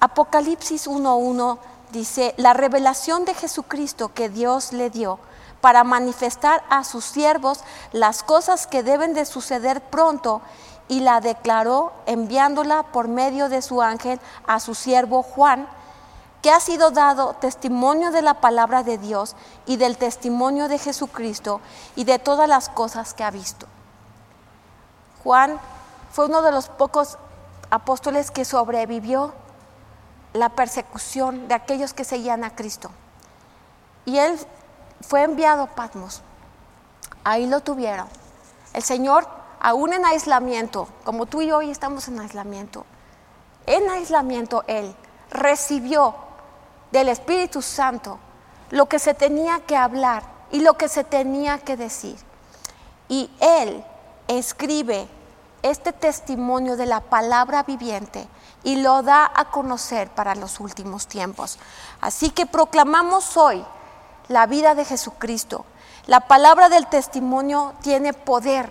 Apocalipsis 0.00 0.86
1.1 0.86 1.58
dice, 1.92 2.34
la 2.36 2.52
revelación 2.52 3.24
de 3.24 3.34
Jesucristo 3.34 4.12
que 4.12 4.28
Dios 4.28 4.72
le 4.72 4.90
dio 4.90 5.18
para 5.60 5.82
manifestar 5.82 6.62
a 6.68 6.84
sus 6.84 7.04
siervos 7.04 7.60
las 7.92 8.22
cosas 8.22 8.66
que 8.66 8.82
deben 8.82 9.14
de 9.14 9.24
suceder 9.24 9.80
pronto 9.80 10.42
y 10.88 11.00
la 11.00 11.20
declaró 11.20 11.92
enviándola 12.06 12.82
por 12.82 13.08
medio 13.08 13.48
de 13.48 13.62
su 13.62 13.80
ángel 13.80 14.20
a 14.46 14.60
su 14.60 14.74
siervo 14.74 15.22
Juan, 15.22 15.66
que 16.42 16.50
ha 16.50 16.60
sido 16.60 16.90
dado 16.90 17.34
testimonio 17.40 18.10
de 18.10 18.20
la 18.20 18.34
palabra 18.34 18.82
de 18.82 18.98
Dios 18.98 19.34
y 19.64 19.78
del 19.78 19.96
testimonio 19.96 20.68
de 20.68 20.78
Jesucristo 20.78 21.62
y 21.96 22.04
de 22.04 22.18
todas 22.18 22.46
las 22.48 22.68
cosas 22.68 23.14
que 23.14 23.24
ha 23.24 23.30
visto. 23.30 23.66
Juan 25.24 25.58
fue 26.12 26.26
uno 26.26 26.42
de 26.42 26.52
los 26.52 26.68
pocos 26.68 27.18
apóstoles 27.70 28.30
que 28.30 28.44
sobrevivió 28.44 29.32
la 30.34 30.50
persecución 30.50 31.48
de 31.48 31.54
aquellos 31.54 31.94
que 31.94 32.04
seguían 32.04 32.44
a 32.44 32.54
Cristo. 32.54 32.90
Y 34.04 34.18
él 34.18 34.38
fue 35.00 35.22
enviado 35.22 35.62
a 35.62 35.74
Patmos. 35.74 36.22
Ahí 37.24 37.46
lo 37.46 37.60
tuvieron. 37.60 38.06
El 38.74 38.82
Señor, 38.82 39.26
aún 39.60 39.92
en 39.92 40.04
aislamiento, 40.04 40.88
como 41.04 41.26
tú 41.26 41.40
y 41.40 41.46
yo 41.46 41.58
hoy 41.58 41.70
estamos 41.70 42.06
en 42.08 42.20
aislamiento, 42.20 42.84
en 43.66 43.88
aislamiento 43.88 44.64
Él 44.66 44.94
recibió 45.30 46.14
del 46.92 47.08
Espíritu 47.08 47.62
Santo 47.62 48.18
lo 48.70 48.86
que 48.86 48.98
se 48.98 49.14
tenía 49.14 49.60
que 49.60 49.76
hablar 49.76 50.22
y 50.50 50.60
lo 50.60 50.74
que 50.74 50.88
se 50.88 51.02
tenía 51.02 51.58
que 51.58 51.76
decir. 51.76 52.18
Y 53.08 53.30
Él 53.40 53.84
escribe 54.28 55.08
este 55.62 55.92
testimonio 55.92 56.76
de 56.76 56.86
la 56.86 57.00
palabra 57.00 57.62
viviente 57.62 58.28
y 58.62 58.76
lo 58.76 59.02
da 59.02 59.30
a 59.34 59.50
conocer 59.50 60.10
para 60.10 60.34
los 60.34 60.60
últimos 60.60 61.06
tiempos. 61.06 61.58
Así 62.00 62.30
que 62.30 62.46
proclamamos 62.46 63.36
hoy 63.36 63.64
la 64.28 64.46
vida 64.46 64.74
de 64.74 64.84
Jesucristo. 64.84 65.64
La 66.06 66.20
palabra 66.20 66.68
del 66.68 66.86
testimonio 66.86 67.74
tiene 67.82 68.12
poder 68.12 68.70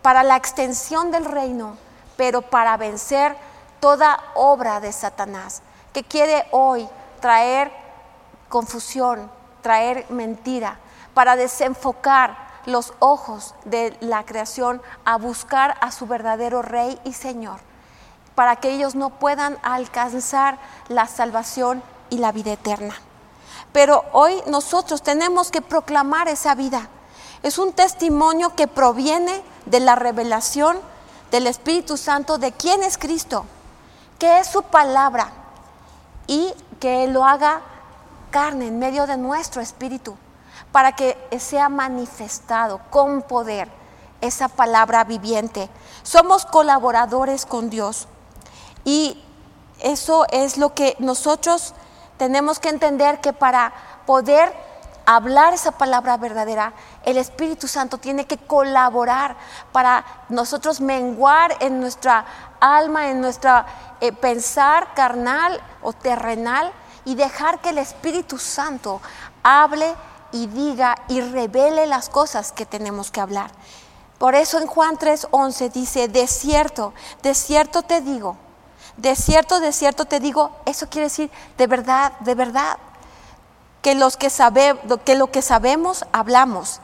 para 0.00 0.22
la 0.22 0.36
extensión 0.36 1.10
del 1.10 1.26
reino, 1.26 1.76
pero 2.16 2.42
para 2.42 2.76
vencer 2.76 3.36
toda 3.80 4.18
obra 4.34 4.80
de 4.80 4.92
Satanás, 4.92 5.62
que 5.92 6.02
quiere 6.04 6.46
hoy 6.50 6.88
traer 7.20 7.70
confusión, 8.48 9.30
traer 9.60 10.06
mentira, 10.08 10.78
para 11.14 11.36
desenfocar 11.36 12.51
los 12.66 12.92
ojos 12.98 13.54
de 13.64 13.96
la 14.00 14.24
creación 14.24 14.80
a 15.04 15.16
buscar 15.16 15.76
a 15.80 15.90
su 15.92 16.06
verdadero 16.06 16.62
Rey 16.62 16.98
y 17.04 17.12
Señor, 17.12 17.60
para 18.34 18.56
que 18.56 18.70
ellos 18.70 18.94
no 18.94 19.10
puedan 19.10 19.58
alcanzar 19.62 20.58
la 20.88 21.06
salvación 21.06 21.82
y 22.10 22.18
la 22.18 22.32
vida 22.32 22.52
eterna. 22.52 22.94
Pero 23.72 24.04
hoy 24.12 24.42
nosotros 24.46 25.02
tenemos 25.02 25.50
que 25.50 25.62
proclamar 25.62 26.28
esa 26.28 26.54
vida. 26.54 26.88
Es 27.42 27.58
un 27.58 27.72
testimonio 27.72 28.54
que 28.54 28.68
proviene 28.68 29.42
de 29.66 29.80
la 29.80 29.94
revelación 29.94 30.78
del 31.30 31.46
Espíritu 31.46 31.96
Santo 31.96 32.38
de 32.38 32.52
quién 32.52 32.82
es 32.82 32.98
Cristo, 32.98 33.46
que 34.18 34.40
es 34.40 34.46
su 34.46 34.62
palabra 34.62 35.32
y 36.26 36.52
que 36.78 37.06
lo 37.08 37.24
haga 37.24 37.62
carne 38.30 38.68
en 38.68 38.78
medio 38.78 39.06
de 39.06 39.16
nuestro 39.16 39.60
espíritu 39.60 40.16
para 40.72 40.92
que 40.92 41.16
sea 41.38 41.68
manifestado 41.68 42.80
con 42.90 43.22
poder 43.22 43.68
esa 44.20 44.48
palabra 44.48 45.04
viviente. 45.04 45.68
Somos 46.02 46.46
colaboradores 46.46 47.44
con 47.46 47.70
Dios 47.70 48.08
y 48.84 49.22
eso 49.80 50.26
es 50.30 50.56
lo 50.56 50.74
que 50.74 50.96
nosotros 50.98 51.74
tenemos 52.16 52.58
que 52.58 52.68
entender 52.68 53.20
que 53.20 53.32
para 53.32 53.72
poder 54.06 54.52
hablar 55.06 55.52
esa 55.52 55.72
palabra 55.72 56.16
verdadera, 56.16 56.72
el 57.04 57.16
Espíritu 57.16 57.66
Santo 57.66 57.98
tiene 57.98 58.26
que 58.26 58.38
colaborar 58.38 59.36
para 59.72 60.04
nosotros 60.28 60.80
menguar 60.80 61.56
en 61.60 61.80
nuestra 61.80 62.24
alma, 62.60 63.10
en 63.10 63.20
nuestra 63.20 63.66
eh, 64.00 64.12
pensar 64.12 64.94
carnal 64.94 65.60
o 65.82 65.92
terrenal 65.92 66.72
y 67.04 67.16
dejar 67.16 67.60
que 67.60 67.70
el 67.70 67.78
Espíritu 67.78 68.38
Santo 68.38 69.00
hable 69.42 69.94
y 70.32 70.46
diga 70.46 70.96
y 71.08 71.20
revele 71.20 71.86
las 71.86 72.08
cosas 72.08 72.52
que 72.52 72.66
tenemos 72.66 73.10
que 73.10 73.20
hablar. 73.20 73.50
Por 74.18 74.34
eso 74.34 74.58
en 74.58 74.66
Juan 74.66 74.96
3:11 74.96 75.70
dice, 75.72 76.08
de 76.08 76.26
cierto, 76.26 76.92
de 77.22 77.34
cierto 77.34 77.82
te 77.82 78.00
digo, 78.00 78.36
de 78.96 79.16
cierto, 79.16 79.60
de 79.60 79.72
cierto 79.72 80.04
te 80.04 80.20
digo, 80.20 80.50
eso 80.64 80.88
quiere 80.88 81.06
decir 81.06 81.30
de 81.58 81.66
verdad, 81.66 82.12
de 82.20 82.34
verdad, 82.34 82.78
que, 83.82 83.94
los 83.94 84.16
que, 84.16 84.30
que 85.04 85.14
lo 85.16 85.30
que 85.30 85.42
sabemos 85.42 86.04
hablamos 86.12 86.80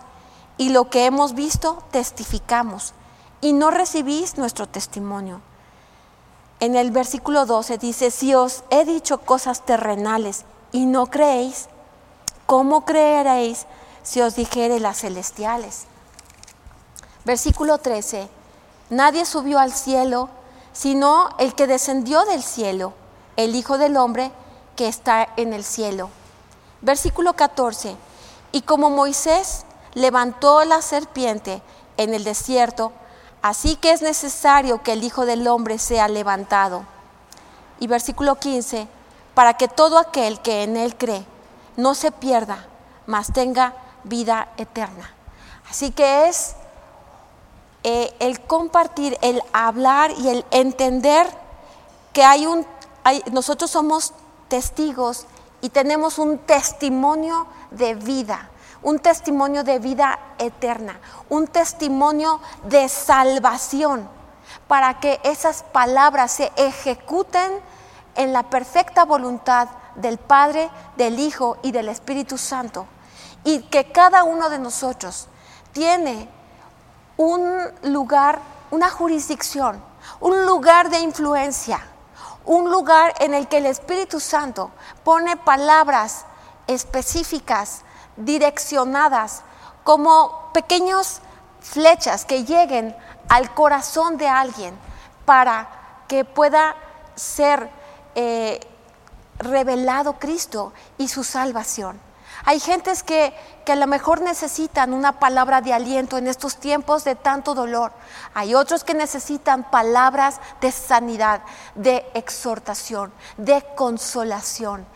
y 0.57 0.71
lo 0.71 0.91
que 0.91 1.07
hemos 1.07 1.35
visto 1.35 1.83
testificamos 1.93 2.93
y 3.41 3.53
no 3.53 3.71
recibís 3.71 4.37
nuestro 4.37 4.69
testimonio. 4.69 5.41
En 6.61 6.75
el 6.75 6.91
versículo 6.91 7.47
12 7.47 7.79
dice, 7.79 8.11
si 8.11 8.35
os 8.35 8.65
he 8.71 8.85
dicho 8.85 9.19
cosas 9.19 9.65
terrenales 9.65 10.45
y 10.73 10.87
no 10.87 11.07
creéis, 11.07 11.69
¿cómo 12.49 12.87
creeréis 12.87 13.67
si 14.03 14.23
os 14.23 14.35
dijere 14.35 14.81
las 14.81 15.01
celestiales? 15.01 15.85
Versículo 17.27 17.77
13, 17.77 18.27
nadie 18.89 19.27
subió 19.27 19.59
al 19.59 19.71
cielo, 19.71 20.31
sino 20.73 21.29
el 21.39 21.55
que 21.55 21.67
descendió 21.67 22.25
del 22.25 22.43
cielo, 22.43 22.95
el 23.37 23.55
Hijo 23.55 23.77
del 23.77 23.99
Hombre 23.99 24.33
que 24.77 24.89
está 24.89 25.29
en 25.37 25.53
el 25.53 25.63
cielo. 25.63 26.09
Versículo 26.81 27.35
14. 27.35 27.95
Y 28.53 28.63
como 28.63 28.89
Moisés 28.89 29.67
levantó 29.93 30.65
la 30.65 30.81
serpiente 30.81 31.61
en 31.99 32.15
el 32.15 32.25
desierto, 32.25 32.93
así 33.43 33.77
que 33.77 33.93
es 33.93 34.01
necesario 34.01 34.83
que 34.83 34.93
el 34.93 35.05
Hijo 35.05 35.27
del 35.27 35.47
Hombre 35.49 35.79
sea 35.79 36.09
levantado. 36.09 36.85
Y 37.79 37.89
versículo 37.89 38.37
15, 38.37 38.89
para 39.35 39.53
que 39.59 39.69
todo 39.69 39.99
aquel 39.99 40.41
que 40.41 40.63
en 40.63 40.79
él 40.79 40.97
cree 40.97 41.27
no 41.79 41.95
se 41.95 42.11
pierda, 42.11 42.67
mas 43.07 43.33
tenga 43.33 43.73
vida 44.03 44.49
eterna. 44.57 45.09
Así 45.71 45.93
que 45.93 46.29
es 46.29 46.57
eh, 47.85 48.12
el 48.19 48.41
compartir, 48.41 49.17
el 49.23 49.41
hablar 49.53 50.11
y 50.19 50.29
el 50.29 50.45
entender 50.51 51.27
que 52.12 52.25
hay 52.25 52.47
un, 52.47 52.67
nosotros 53.31 53.71
somos 53.71 54.12
testigos 54.49 55.27
y 55.61 55.69
tenemos 55.69 56.19
un 56.19 56.38
testimonio 56.38 57.47
de 57.71 57.95
vida, 57.95 58.51
un 58.83 58.99
testimonio 58.99 59.62
de 59.62 59.79
vida 59.79 60.19
eterna, 60.38 60.99
un 61.29 61.47
testimonio 61.47 62.41
de 62.64 62.88
salvación, 62.88 64.09
para 64.67 64.99
que 64.99 65.21
esas 65.23 65.62
palabras 65.62 66.33
se 66.33 66.51
ejecuten 66.57 67.53
en 68.17 68.33
la 68.33 68.43
perfecta 68.51 69.05
voluntad 69.05 69.69
del 69.99 70.19
Padre, 70.19 70.71
del 70.97 71.19
Hijo 71.19 71.59
y 71.63 71.73
del 71.73 71.89
Espíritu 71.89 72.39
Santo. 72.39 72.87
Y 73.45 73.63
que 73.65 73.93
cada 73.93 74.25
uno 74.25 74.51
de 74.51 74.59
nosotros 74.59 75.29
tiene 75.73 76.29
un 77.17 77.59
lugar, 77.83 78.41
una 78.71 78.91
jurisdicción, 78.91 79.83
un 80.21 80.47
lugar 80.47 80.91
de 80.91 81.01
influencia, 81.01 81.81
un 82.45 82.71
lugar 82.71 83.15
en 83.21 83.35
el 83.35 83.47
que 83.49 83.59
el 83.59 83.67
Espíritu 83.67 84.21
Santo 84.21 84.71
pone 85.05 85.37
palabras 85.37 86.25
específicas, 86.67 87.83
direccionadas, 88.17 89.43
como 89.85 90.51
pequeños 90.53 91.21
flechas 91.61 92.25
que 92.25 92.45
lleguen 92.45 92.97
al 93.29 93.53
corazón 93.55 94.17
de 94.17 94.29
alguien 94.29 94.79
para 95.25 95.69
que 96.09 96.25
pueda 96.25 96.77
ser 97.15 97.71
eh, 98.15 98.61
revelado 99.38 100.18
Cristo 100.18 100.72
y 100.96 101.09
su 101.09 101.24
salvación. 101.24 102.01
Hay 102.44 102.61
gentes 102.61 103.03
que, 103.03 103.35
que, 103.64 103.72
a 103.72 103.77
lo 103.77 103.87
mejor 103.87 104.20
necesitan 104.20 104.92
una 104.92 105.18
palabra 105.18 105.61
de 105.61 105.72
aliento 105.72 106.18
en 106.18 106.29
estos 106.29 106.57
tiempos 106.57 107.05
de 107.05 107.14
tanto 107.14 107.55
dolor. 107.55 107.92
Hay 108.35 108.55
otros 108.55 108.85
que 108.85 108.94
necesitan 108.94 109.68
palabras 109.70 110.40
de 110.61 110.70
sanidad, 110.70 111.42
de 111.74 112.07
exhortación, 112.14 113.12
de 113.37 113.64
consolación, 113.77 114.87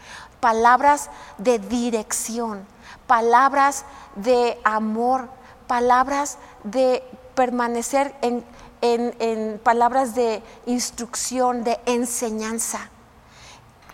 palabras 0.41 1.11
de 1.39 1.59
dirección, 1.59 2.65
palabras 3.07 3.85
de 4.15 4.61
amor, 4.63 5.29
palabras 5.67 6.39
de 6.63 7.03
permanecer 7.35 8.15
en, 8.23 8.45
en 8.81 9.59
palabras 9.59 10.15
de 10.15 10.43
instrucción, 10.67 11.65
de 11.65 11.81
enseñanza. 11.87 12.91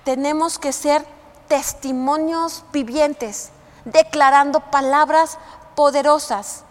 Tenemos 0.09 0.59
que 0.59 0.73
ser 0.73 1.05
testimonios 1.49 2.65
vivientes, 2.73 3.51
declarando 3.85 4.61
palabras 4.61 5.37
poderosas, 5.77 6.65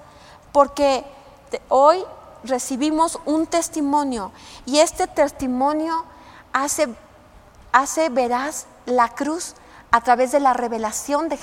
porque 0.52 1.06
hoy 1.70 2.04
recibimos 2.44 3.20
un 3.26 3.46
testimonio 3.46 4.32
y 4.66 4.80
este 4.80 5.06
testimonio 5.06 6.04
hace, 6.52 6.88
hace 7.72 8.10
veraz 8.10 8.66
la 8.88 9.10
cruz 9.10 9.54
a 9.92 10.02
través 10.02 10.32
de 10.32 10.40
la 10.40 10.54
revelación 10.54 11.30
de, 11.30 11.38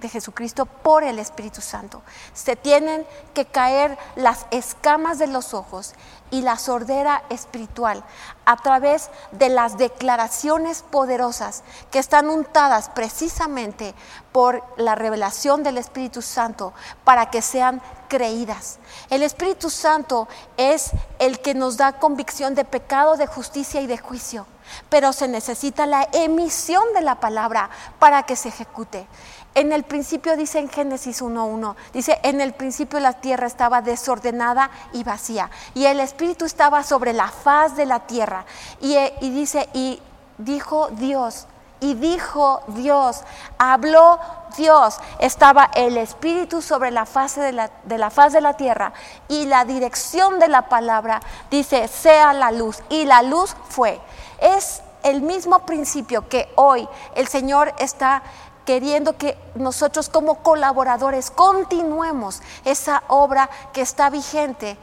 de, 0.00 0.08
Jesucristo 0.08 0.64
por 0.64 1.04
el 1.04 1.18
Espíritu 1.18 1.60
Santo. 1.60 2.02
Se 2.32 2.56
tienen 2.56 3.06
que 3.34 3.44
caer 3.44 3.98
las 4.16 4.46
escamas 4.50 5.18
de 5.18 5.26
los 5.26 5.52
ojos 5.52 5.94
y 6.30 6.40
la 6.42 6.56
sordera 6.56 7.22
espiritual 7.28 8.04
a 8.46 8.56
través 8.56 9.10
de 9.32 9.50
las 9.50 9.76
declaraciones 9.76 10.82
poderosas 10.82 11.62
que 11.90 11.98
están 11.98 12.28
untadas 12.30 12.88
precisamente 12.88 13.94
por 14.32 14.62
la 14.76 14.94
revelación 14.94 15.62
del 15.62 15.78
Espíritu 15.78 16.22
Santo 16.22 16.72
para 17.04 17.30
que 17.30 17.42
sean 17.42 17.82
creídas. 18.08 18.78
El 19.10 19.22
Espíritu 19.22 19.68
Santo 19.68 20.26
es 20.56 20.90
el 21.18 21.40
que 21.40 21.54
nos 21.54 21.76
da 21.76 21.98
convicción 21.98 22.54
de 22.54 22.64
pecado, 22.64 23.16
de 23.16 23.26
justicia 23.26 23.80
y 23.82 23.86
de 23.86 23.98
juicio 23.98 24.46
pero 24.88 25.12
se 25.12 25.28
necesita 25.28 25.86
la 25.86 26.08
emisión 26.12 26.82
de 26.94 27.02
la 27.02 27.20
palabra 27.20 27.70
para 27.98 28.22
que 28.24 28.36
se 28.36 28.48
ejecute. 28.48 29.06
En 29.54 29.72
el 29.72 29.82
principio 29.82 30.36
dice 30.36 30.60
en 30.60 30.68
Génesis 30.68 31.20
1.1, 31.20 31.74
dice, 31.92 32.20
en 32.22 32.40
el 32.40 32.52
principio 32.52 33.00
la 33.00 33.14
tierra 33.14 33.46
estaba 33.46 33.82
desordenada 33.82 34.70
y 34.92 35.02
vacía, 35.02 35.50
y 35.74 35.86
el 35.86 36.00
Espíritu 36.00 36.44
estaba 36.44 36.84
sobre 36.84 37.12
la 37.12 37.28
faz 37.28 37.74
de 37.74 37.86
la 37.86 38.00
tierra. 38.00 38.44
Y, 38.80 38.94
eh, 38.94 39.14
dice, 39.20 39.68
y 39.72 40.00
dijo 40.36 40.90
Dios, 40.92 41.46
y 41.80 41.94
dijo 41.94 42.62
Dios, 42.68 43.22
habló 43.58 44.20
Dios, 44.56 44.98
estaba 45.18 45.70
el 45.74 45.96
Espíritu 45.96 46.62
sobre 46.62 46.90
la 46.90 47.06
faz 47.06 47.36
de 47.36 47.52
la, 47.52 47.70
de 47.84 47.98
la, 47.98 48.10
faz 48.10 48.32
de 48.32 48.40
la 48.40 48.54
tierra 48.54 48.92
y 49.28 49.46
la 49.46 49.64
dirección 49.64 50.38
de 50.38 50.48
la 50.48 50.68
palabra 50.68 51.20
dice, 51.50 51.88
sea 51.88 52.32
la 52.32 52.50
luz, 52.50 52.82
y 52.88 53.04
la 53.04 53.22
luz 53.22 53.54
fue. 53.68 54.00
Es 54.40 54.82
el 55.02 55.22
mismo 55.22 55.60
principio 55.60 56.28
que 56.28 56.50
hoy 56.56 56.88
el 57.14 57.28
Señor 57.28 57.74
está 57.78 58.22
queriendo 58.64 59.16
que 59.16 59.38
nosotros 59.54 60.08
como 60.08 60.42
colaboradores 60.42 61.30
continuemos 61.30 62.42
esa 62.64 63.02
obra 63.08 63.48
que 63.72 63.80
está 63.80 64.10
vigente 64.10 64.76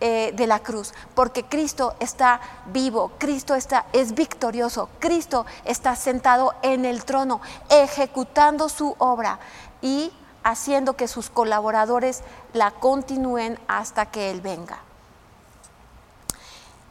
eh, 0.00 0.32
de 0.34 0.46
la 0.46 0.60
cruz, 0.60 0.92
porque 1.14 1.44
Cristo 1.44 1.94
está 2.00 2.40
vivo, 2.66 3.12
Cristo 3.18 3.54
está, 3.54 3.86
es 3.92 4.14
victorioso, 4.14 4.88
Cristo 4.98 5.44
está 5.64 5.94
sentado 5.94 6.54
en 6.62 6.84
el 6.84 7.04
trono, 7.04 7.40
ejecutando 7.68 8.68
su 8.68 8.94
obra 8.98 9.38
y 9.82 10.12
haciendo 10.42 10.94
que 10.94 11.08
sus 11.08 11.30
colaboradores 11.30 12.22
la 12.52 12.70
continúen 12.70 13.58
hasta 13.68 14.06
que 14.06 14.30
Él 14.30 14.40
venga. 14.40 14.78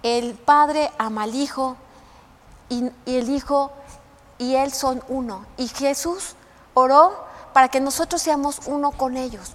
El 0.04 0.36
Padre 0.36 0.92
ama 0.98 1.24
al 1.24 1.36
Hijo, 1.36 1.76
y, 2.70 2.92
el 3.06 3.30
Hijo 3.30 3.72
y 4.38 4.56
Él 4.56 4.72
son 4.72 5.04
uno. 5.08 5.46
Y 5.58 5.68
Jesús 5.68 6.36
oró 6.74 7.26
para 7.54 7.68
que 7.68 7.82
nosotros 7.82 8.22
seamos 8.22 8.62
uno 8.68 8.92
con 8.92 9.18
ellos. 9.18 9.54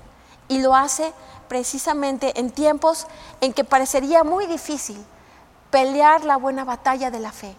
Y 0.48 0.60
lo 0.60 0.74
hace 0.74 1.12
precisamente 1.48 2.38
en 2.38 2.50
tiempos 2.50 3.06
en 3.40 3.52
que 3.52 3.64
parecería 3.64 4.24
muy 4.24 4.46
difícil 4.46 5.04
pelear 5.70 6.24
la 6.24 6.36
buena 6.36 6.64
batalla 6.64 7.10
de 7.10 7.20
la 7.20 7.32
fe. 7.32 7.56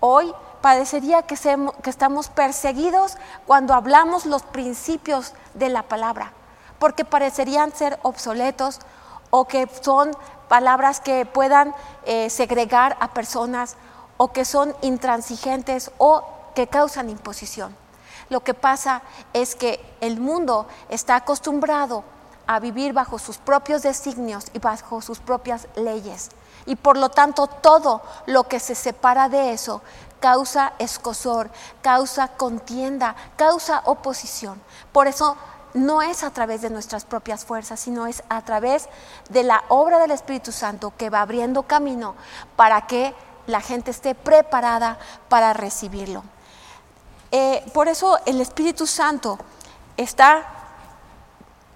Hoy 0.00 0.32
parecería 0.60 1.22
que, 1.22 1.36
que, 1.82 1.90
estamos 1.90 2.28
perseguidos 2.28 3.16
cuando 3.46 3.74
hablamos 3.74 4.26
los 4.26 4.42
principios 4.42 5.34
de 5.54 5.68
la 5.68 5.82
palabra, 5.82 6.32
porque 6.78 7.04
parecerían 7.04 7.74
ser 7.74 7.98
obsoletos 8.02 8.80
o 9.30 9.46
que 9.46 9.68
son 9.82 10.12
palabras 10.48 11.00
que 11.00 11.26
puedan 11.26 11.74
eh, 12.04 12.30
segregar 12.30 12.96
a 13.00 13.08
personas 13.08 13.76
o 14.16 14.32
que 14.32 14.44
son 14.44 14.74
intransigentes 14.82 15.90
o 15.98 16.24
que 16.54 16.66
causan 16.66 17.10
imposición. 17.10 17.76
Lo 18.30 18.40
que 18.40 18.54
pasa 18.54 19.02
es 19.32 19.54
que 19.54 19.80
el 20.00 20.20
mundo 20.20 20.66
está 20.90 21.16
acostumbrado 21.16 22.04
a 22.48 22.58
vivir 22.58 22.92
bajo 22.92 23.18
sus 23.18 23.36
propios 23.36 23.82
designios 23.82 24.46
y 24.54 24.58
bajo 24.58 25.00
sus 25.02 25.20
propias 25.20 25.68
leyes. 25.76 26.30
Y 26.66 26.76
por 26.76 26.96
lo 26.96 27.10
tanto 27.10 27.46
todo 27.46 28.02
lo 28.26 28.44
que 28.44 28.58
se 28.58 28.74
separa 28.74 29.28
de 29.28 29.52
eso 29.52 29.82
causa 30.18 30.72
escosor, 30.78 31.50
causa 31.82 32.28
contienda, 32.28 33.14
causa 33.36 33.82
oposición. 33.84 34.60
Por 34.92 35.06
eso 35.06 35.36
no 35.74 36.00
es 36.02 36.24
a 36.24 36.30
través 36.30 36.62
de 36.62 36.70
nuestras 36.70 37.04
propias 37.04 37.44
fuerzas, 37.44 37.80
sino 37.80 38.06
es 38.06 38.22
a 38.30 38.42
través 38.42 38.88
de 39.28 39.42
la 39.42 39.62
obra 39.68 39.98
del 39.98 40.10
Espíritu 40.10 40.50
Santo 40.50 40.92
que 40.96 41.10
va 41.10 41.20
abriendo 41.20 41.64
camino 41.64 42.14
para 42.56 42.86
que 42.86 43.14
la 43.46 43.60
gente 43.60 43.90
esté 43.90 44.14
preparada 44.14 44.98
para 45.28 45.52
recibirlo. 45.52 46.24
Eh, 47.30 47.62
por 47.74 47.88
eso 47.88 48.18
el 48.24 48.40
Espíritu 48.40 48.86
Santo 48.86 49.38
está, 49.98 50.57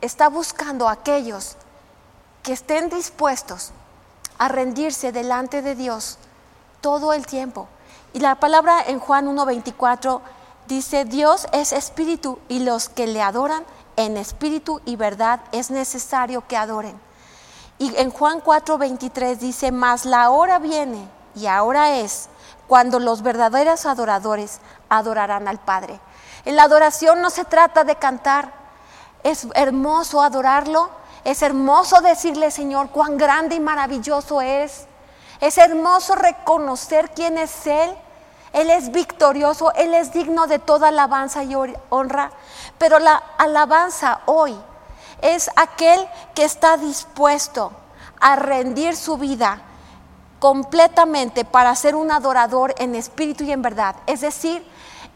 está 0.02 0.28
buscando 0.28 0.88
a 0.88 0.92
aquellos 0.92 1.56
que 2.42 2.52
estén 2.52 2.90
dispuestos 2.90 3.72
a 4.36 4.48
rendirse 4.48 5.12
delante 5.12 5.62
de 5.62 5.74
Dios 5.74 6.18
todo 6.80 7.12
el 7.12 7.24
tiempo. 7.24 7.68
Y 8.12 8.20
la 8.20 8.34
palabra 8.34 8.82
en 8.86 8.98
Juan 8.98 9.26
1.24 9.34 10.20
dice, 10.68 11.04
Dios 11.04 11.46
es 11.52 11.72
espíritu 11.72 12.38
y 12.48 12.58
los 12.58 12.88
que 12.88 13.06
le 13.06 13.22
adoran 13.22 13.64
en 13.96 14.16
espíritu 14.16 14.80
y 14.84 14.96
verdad 14.96 15.40
es 15.52 15.70
necesario 15.70 16.46
que 16.46 16.56
adoren. 16.56 17.00
Y 17.78 17.96
en 17.96 18.10
Juan 18.10 18.42
4.23 18.42 19.38
dice, 19.38 19.72
mas 19.72 20.04
la 20.04 20.30
hora 20.30 20.58
viene 20.58 21.08
y 21.34 21.46
ahora 21.46 21.98
es 21.98 22.28
cuando 22.66 22.98
los 22.98 23.22
verdaderos 23.22 23.86
adoradores 23.86 24.60
adorarán 24.88 25.48
al 25.48 25.58
Padre. 25.58 26.00
En 26.44 26.56
la 26.56 26.64
adoración 26.64 27.22
no 27.22 27.30
se 27.30 27.44
trata 27.44 27.84
de 27.84 27.96
cantar, 27.96 28.61
es 29.22 29.46
hermoso 29.54 30.22
adorarlo, 30.22 30.90
es 31.24 31.42
hermoso 31.42 32.00
decirle, 32.00 32.50
Señor, 32.50 32.90
cuán 32.90 33.16
grande 33.16 33.56
y 33.56 33.60
maravilloso 33.60 34.40
es. 34.40 34.86
Es 35.40 35.58
hermoso 35.58 36.14
reconocer 36.14 37.10
quién 37.10 37.38
es 37.38 37.66
Él. 37.66 37.90
Él 38.52 38.70
es 38.70 38.90
victorioso, 38.90 39.72
Él 39.74 39.94
es 39.94 40.12
digno 40.12 40.46
de 40.46 40.58
toda 40.58 40.88
alabanza 40.88 41.44
y 41.44 41.54
honra. 41.88 42.32
Pero 42.78 42.98
la 42.98 43.22
alabanza 43.38 44.20
hoy 44.26 44.56
es 45.20 45.50
aquel 45.56 46.06
que 46.34 46.44
está 46.44 46.76
dispuesto 46.76 47.72
a 48.20 48.36
rendir 48.36 48.96
su 48.96 49.16
vida 49.16 49.62
completamente 50.38 51.44
para 51.44 51.74
ser 51.76 51.94
un 51.94 52.10
adorador 52.10 52.74
en 52.78 52.96
espíritu 52.96 53.44
y 53.44 53.52
en 53.52 53.62
verdad. 53.62 53.94
Es 54.06 54.22
decir, 54.22 54.66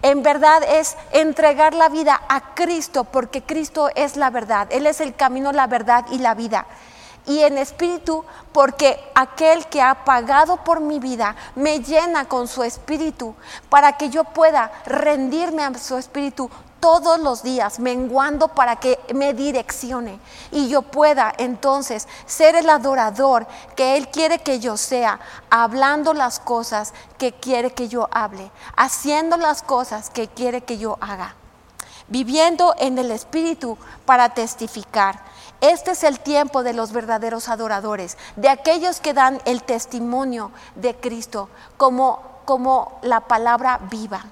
en 0.03 0.23
verdad 0.23 0.63
es 0.63 0.97
entregar 1.13 1.75
la 1.75 1.89
vida 1.89 2.21
a 2.29 2.55
Cristo 2.55 3.05
porque 3.05 3.43
Cristo 3.43 3.91
es 3.95 4.17
la 4.17 4.31
verdad. 4.31 4.69
Él 4.71 4.87
es 4.87 5.01
el 5.01 5.15
camino, 5.15 5.53
la 5.53 5.67
verdad 5.67 6.07
y 6.11 6.19
la 6.19 6.35
vida. 6.35 6.67
Y 7.27 7.41
en 7.41 7.59
espíritu 7.59 8.25
porque 8.53 9.01
aquel 9.15 9.67
que 9.67 9.83
ha 9.83 10.05
pagado 10.05 10.59
por 10.59 10.81
mi 10.81 11.01
vida 11.01 11.35
me 11.57 11.81
llena 11.81 12.27
con 12.27 12.47
su 12.47 12.63
espíritu 12.63 13.35
para 13.69 13.97
que 13.97 14.11
yo 14.11 14.23
pueda 14.25 14.71
rendirme 14.87 15.65
a 15.65 15.77
su 15.77 15.97
espíritu 15.97 16.49
todos 16.81 17.19
los 17.19 17.43
días, 17.43 17.79
menguando 17.79 18.49
para 18.49 18.77
que 18.77 18.99
me 19.15 19.35
direccione 19.35 20.21
y 20.51 20.69
yo 20.69 20.83
pueda 20.83 21.33
entonces 21.39 22.07
ser 22.27 22.55
el 22.55 22.69
adorador 22.69 23.47
que 23.75 23.97
Él 23.97 24.09
quiere 24.09 24.39
que 24.39 24.61
yo 24.61 24.77
sea, 24.77 25.21
hablando 25.51 26.15
las 26.15 26.39
cosas 26.39 26.93
que 27.19 27.33
quiere 27.33 27.73
que 27.73 27.89
yo 27.89 28.09
hable, 28.11 28.51
haciendo 28.77 29.37
las 29.37 29.62
cosas 29.62 30.11
que 30.11 30.29
quiere 30.29 30.62
que 30.62 30.79
yo 30.79 30.99
haga, 31.01 31.35
viviendo 32.09 32.75
en 32.79 32.99
el 32.99 33.11
Espíritu 33.11 33.77
para 34.05 34.31
testificar. 34.31 35.21
Este 35.61 35.93
es 35.93 36.05
el 36.05 36.21
tiempo 36.21 36.62
de 36.62 36.75
los 36.75 36.93
verdaderos 36.93 37.49
adoradores, 37.49 38.19
de 38.37 38.49
aquellos 38.49 39.01
que 39.01 39.15
dan 39.15 39.41
el 39.47 39.62
testimonio 39.62 40.51
de 40.75 40.95
Cristo 40.95 41.49
como, 41.79 42.23
como 42.45 42.99
la 43.03 43.21
palabra 43.21 43.81
viva. 43.91 44.27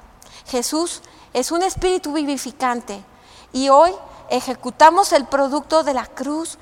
Jesús 0.47 1.01
es 1.35 1.51
un 1.53 1.63
espíritu 1.63 2.13
vivificante 2.13 3.05
y 3.53 3.69
hoy 3.69 3.93
ejecutamos 4.31 5.13
el 5.13 5.27
producto 5.27 5.83
de 5.83 5.93
la 5.93 6.07
cruz 6.07 6.57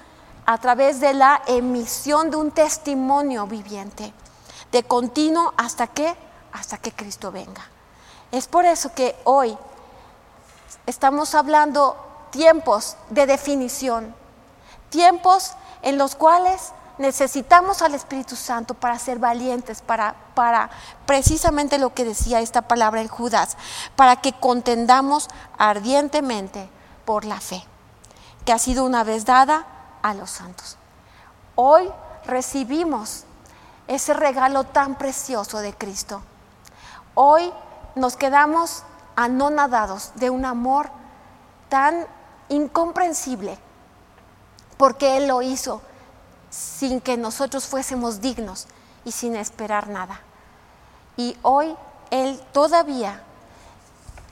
a 0.47 0.59
través 0.59 0.99
de 0.99 1.15
la 1.15 1.43
emisión 1.47 2.31
de 2.31 2.39
un 2.39 2.51
testimonio 2.51 3.47
viviente, 3.47 4.13
de 4.73 4.83
continuo 4.83 5.55
hasta 5.57 5.87
que 5.87 6.17
hasta 6.53 6.79
que 6.79 6.93
Cristo 6.93 7.31
venga. 7.31 7.63
Es 8.31 8.47
por 8.47 8.65
eso 8.65 8.95
que 8.95 9.17
hoy 9.25 9.57
estamos 10.87 11.35
hablando 11.35 11.97
tiempos 12.31 12.97
de 13.11 13.27
definición, 13.27 14.15
tiempos 14.91 15.53
en 15.83 15.99
los 15.99 16.15
cuales 16.15 16.73
necesitamos 16.99 17.83
al 17.83 17.95
Espíritu 17.95 18.37
Santo 18.37 18.75
para 18.75 18.99
ser 18.99 19.19
valientes, 19.19 19.83
para, 19.83 20.15
para 20.35 20.71
precisamente 21.07 21.79
lo 21.79 21.95
que 21.95 22.05
decía 22.05 22.41
esta 22.41 22.63
palabra 22.63 23.01
en 23.01 23.09
Judas, 23.09 23.57
para 23.97 24.17
que 24.17 24.33
contendamos 24.33 25.29
ardientemente 25.59 26.69
por 27.05 27.25
la 27.25 27.41
fe, 27.41 27.65
que 28.45 28.53
ha 28.53 28.59
sido 28.59 28.85
una 28.85 29.05
vez 29.05 29.25
dada 29.25 29.67
a 30.03 30.15
los 30.15 30.31
santos. 30.31 30.77
Hoy 31.55 31.91
recibimos 32.27 33.25
ese 33.89 34.15
regalo 34.15 34.65
tan 34.65 34.97
precioso 34.97 35.59
de 35.59 35.75
Cristo. 35.75 36.23
Hoy 37.15 37.53
nos 37.95 38.17
quedamos 38.17 38.85
anonadados 39.17 40.13
de 40.15 40.31
un 40.31 40.45
amor 40.45 40.91
tan 41.69 42.07
incomprensible, 42.49 43.59
porque 44.77 45.17
Él 45.17 45.29
lo 45.29 45.43
hizo 45.43 45.83
sin 46.53 47.01
que 47.01 47.17
nosotros 47.17 47.67
fuésemos 47.67 48.21
dignos 48.21 48.67
y 49.05 49.13
sin 49.13 49.35
esperar 49.35 49.89
nada. 49.89 50.21
Y 51.17 51.37
hoy 51.43 51.75
Él 52.11 52.41
todavía 52.53 53.23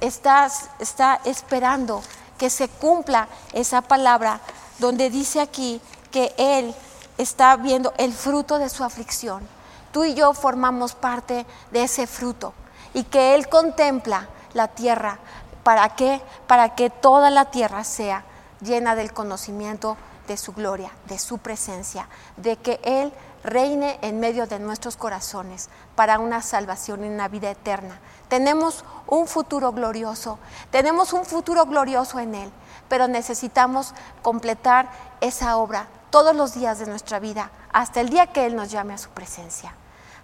está, 0.00 0.48
está 0.78 1.20
esperando 1.24 2.02
que 2.38 2.50
se 2.50 2.68
cumpla 2.68 3.28
esa 3.52 3.80
palabra 3.80 4.40
donde 4.78 5.10
dice 5.10 5.40
aquí 5.40 5.80
que 6.10 6.34
Él 6.36 6.74
está 7.16 7.56
viendo 7.56 7.92
el 7.96 8.12
fruto 8.12 8.58
de 8.58 8.68
su 8.68 8.84
aflicción. 8.84 9.46
Tú 9.90 10.04
y 10.04 10.14
yo 10.14 10.34
formamos 10.34 10.94
parte 10.94 11.46
de 11.70 11.82
ese 11.82 12.06
fruto 12.06 12.52
y 12.92 13.04
que 13.04 13.34
Él 13.34 13.48
contempla 13.48 14.28
la 14.52 14.68
tierra. 14.68 15.18
¿Para 15.62 15.88
qué? 15.96 16.20
Para 16.46 16.74
que 16.74 16.90
toda 16.90 17.30
la 17.30 17.46
tierra 17.46 17.82
sea 17.84 18.24
llena 18.60 18.94
del 18.94 19.12
conocimiento 19.12 19.96
de 20.30 20.36
su 20.36 20.52
gloria, 20.52 20.92
de 21.06 21.18
su 21.18 21.38
presencia, 21.38 22.06
de 22.36 22.56
que 22.56 22.78
Él 22.84 23.12
reine 23.42 23.98
en 24.00 24.20
medio 24.20 24.46
de 24.46 24.60
nuestros 24.60 24.96
corazones 24.96 25.68
para 25.96 26.20
una 26.20 26.40
salvación 26.40 27.04
y 27.04 27.08
una 27.08 27.26
vida 27.26 27.50
eterna. 27.50 27.98
Tenemos 28.28 28.84
un 29.08 29.26
futuro 29.26 29.72
glorioso, 29.72 30.38
tenemos 30.70 31.12
un 31.12 31.24
futuro 31.24 31.66
glorioso 31.66 32.20
en 32.20 32.36
Él, 32.36 32.52
pero 32.88 33.08
necesitamos 33.08 33.92
completar 34.22 34.88
esa 35.20 35.56
obra 35.56 35.88
todos 36.10 36.36
los 36.36 36.54
días 36.54 36.78
de 36.78 36.86
nuestra 36.86 37.18
vida, 37.18 37.50
hasta 37.72 38.00
el 38.00 38.08
día 38.08 38.28
que 38.28 38.46
Él 38.46 38.54
nos 38.54 38.70
llame 38.70 38.94
a 38.94 38.98
su 38.98 39.10
presencia. 39.10 39.74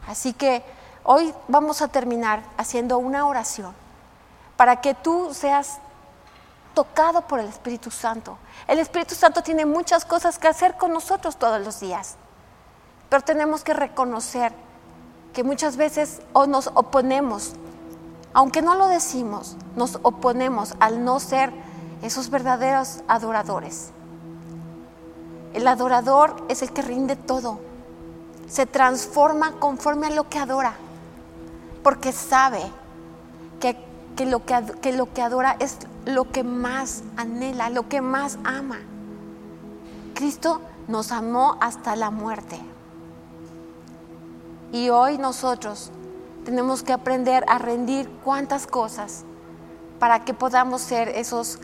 Así 0.07 0.35
que 0.35 0.63
hoy 1.03 1.35
vamos 1.49 1.83
a 1.83 1.89
terminar 1.89 2.45
haciendo 2.57 2.99
una 2.99 3.27
oración 3.27 3.75
para 4.57 4.81
que 4.81 4.95
tú 4.95 5.35
seas 5.35 5.81
tocado 6.77 7.23
por 7.23 7.41
el 7.41 7.47
Espíritu 7.47 7.91
Santo. 7.91 8.37
El 8.69 8.79
Espíritu 8.79 9.15
Santo 9.15 9.43
tiene 9.43 9.65
muchas 9.65 10.05
cosas 10.05 10.39
que 10.39 10.47
hacer 10.47 10.77
con 10.77 10.93
nosotros 10.93 11.39
todos 11.39 11.65
los 11.65 11.81
días, 11.81 12.17
pero 13.09 13.23
tenemos 13.25 13.65
que 13.65 13.73
reconocer 13.73 14.53
que 15.33 15.43
muchas 15.43 15.79
veces 15.79 16.21
o 16.35 16.47
nos 16.47 16.67
oponemos, 16.75 17.55
aunque 18.35 18.61
no 18.61 18.75
lo 18.75 18.89
decimos, 18.89 19.57
nos 19.75 19.99
oponemos 20.03 20.75
al 20.79 21.03
no 21.03 21.19
ser 21.19 21.51
esos 22.03 22.29
verdaderos 22.29 23.03
adoradores. 23.09 23.89
El 25.55 25.67
adorador 25.69 26.37
es 26.51 26.61
el 26.61 26.75
que 26.75 26.83
rinde 26.83 27.17
todo, 27.17 27.59
se 28.49 28.67
transforma 28.67 29.53
conforme 29.53 30.09
a 30.09 30.11
lo 30.11 30.29
que 30.29 30.39
adora, 30.39 30.75
porque 31.83 32.13
sabe 32.13 32.61
que, 33.61 33.83
que, 34.17 34.27
lo, 34.27 34.45
que, 34.45 34.65
que 34.81 34.93
lo 34.93 35.13
que 35.13 35.23
adora 35.23 35.57
es 35.61 35.79
lo 36.05 36.31
que 36.31 36.43
más 36.43 37.05
anhela, 37.17 37.71
lo 37.71 37.89
que 37.89 38.01
más 38.01 38.39
ama. 38.45 38.79
Cristo 40.15 40.61
nos 40.89 41.13
amó 41.13 41.57
hasta 41.61 41.95
la 41.97 42.11
muerte. 42.11 42.59
Y 44.73 44.89
hoy 44.89 45.19
nosotros 45.19 45.91
tenemos 46.45 46.83
que 46.83 46.93
aprender 46.93 47.45
a 47.49 47.59
rendir 47.59 48.09
cuantas 48.25 48.67
cosas 48.67 49.25
para 49.99 50.25
que 50.25 50.35
podamos 50.35 50.81
ser 50.81 51.09
esos 51.09 51.59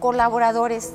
colaboradores 0.00 0.92